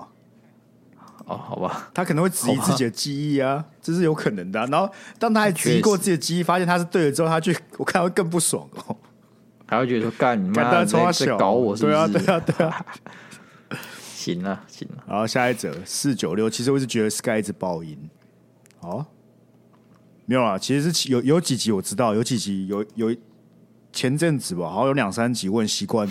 [1.26, 4.66] 哦，好吧，他可能会质疑自己的记忆啊，这是有可能的啊。
[4.70, 8.96] 然后当他还质疑过自己的记忆，发现他是对了之后，他去我看会更不爽哦。
[9.66, 11.96] 还会觉得说干你妈在在搞我是不是？
[11.96, 12.86] 对啊，对啊，对啊。
[14.14, 15.04] 行了，行了。
[15.06, 17.98] 然后下一则四九六，其实我一直觉得 Sky 一直爆音。
[18.80, 19.04] 哦，
[20.24, 23.14] 没有啊，其实是有有几集我知道，有几集有有。
[23.92, 26.06] 前阵子吧，好像有两三集，我很习惯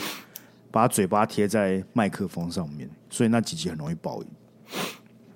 [0.71, 4.27] 把嘴巴贴在麦克风上面，所以那几集很容易爆音。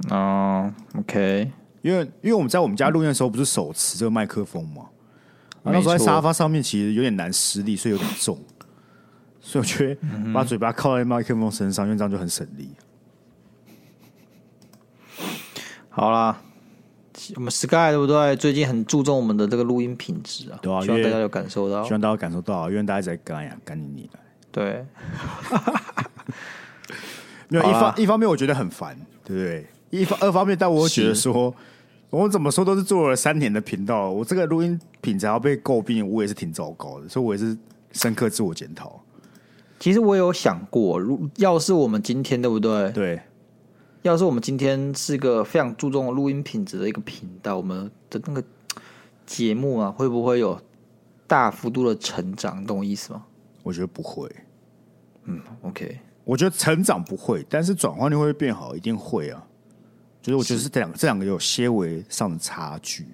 [0.09, 1.51] 哦、uh,，OK，
[1.81, 4.85] 因为因为我们在我们家录音的时候不是手持这个麦克风嘛，
[5.63, 8.39] 那时候在沙发上面其实有点难施力，所以有点重，
[9.41, 10.01] 所以我觉得
[10.33, 12.73] 把嘴巴靠在麦克风身上，因为这样就很省力。
[15.89, 16.41] 好啦。
[17.35, 18.33] 我们 Sky 对不对？
[18.37, 24.17] 最近很注重我们的这个录音品质啊，对啊，希望大家有感受到，希望大家感受到，因为大家在干呀，干你你的。
[24.49, 24.85] 对，
[27.49, 29.67] 没有一方一方面我觉得很烦，对不对？
[29.89, 31.53] 一方 二方面，但我觉得说，
[32.09, 37.57] 我怎么说都是做了三年的频道，我这个录音品质要被诟病，我也是挺糟糕的，所以我也是
[37.91, 39.01] 深刻自我检讨。
[39.79, 42.91] 其实我有想过，如要是我们今天对不对？
[42.91, 43.21] 对。
[44.01, 48.41] 要是我们今天是个非常注重录音品质的一个频道，我们的那个
[49.25, 50.57] 节目啊，会不会有
[51.27, 52.61] 大幅度的成长？
[52.61, 53.25] 你懂我意思吗？
[53.61, 54.29] 我觉得不会。
[55.25, 55.99] 嗯，OK。
[56.23, 59.45] 我觉得成长不会，但是转换率会变好，一定会啊。
[60.21, 63.05] 就是我觉得是这两个这两个有些微上的差距。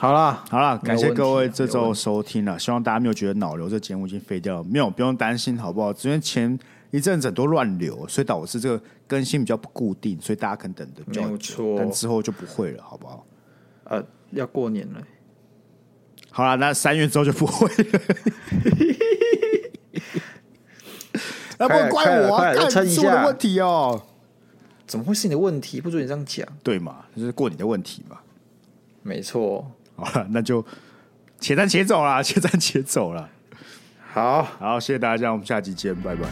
[0.00, 5.92] 好啦，好啦，感谢各位这周收听了，希望大家没有觉得脑瘤这节目已经废掉了，没有，不用担心，好不好？
[6.02, 6.58] 因为前。
[6.92, 13.26] 一阵子很多乱流，所以导致这个更新比较不固定，所以大家可能等的比较久，但之后就不会了，好不好？
[13.84, 15.00] 呃，要过年了，
[16.30, 18.00] 好了，那三月之后就不会了。
[21.56, 24.02] 那不怪我啊，看是我的问题哦。
[24.86, 25.80] 怎么会是你的问题？
[25.80, 26.96] 不准你这样讲，对嘛？
[27.16, 28.18] 就是过你的问题嘛。
[29.02, 29.70] 没错。
[29.96, 30.64] 好了，那就
[31.38, 33.28] 且战且走啦， 且战且走啦。
[34.12, 36.28] 好好，谢谢大家，我们下期见，拜拜。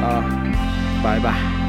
[0.00, 0.24] 啊，
[1.02, 1.63] 拜拜。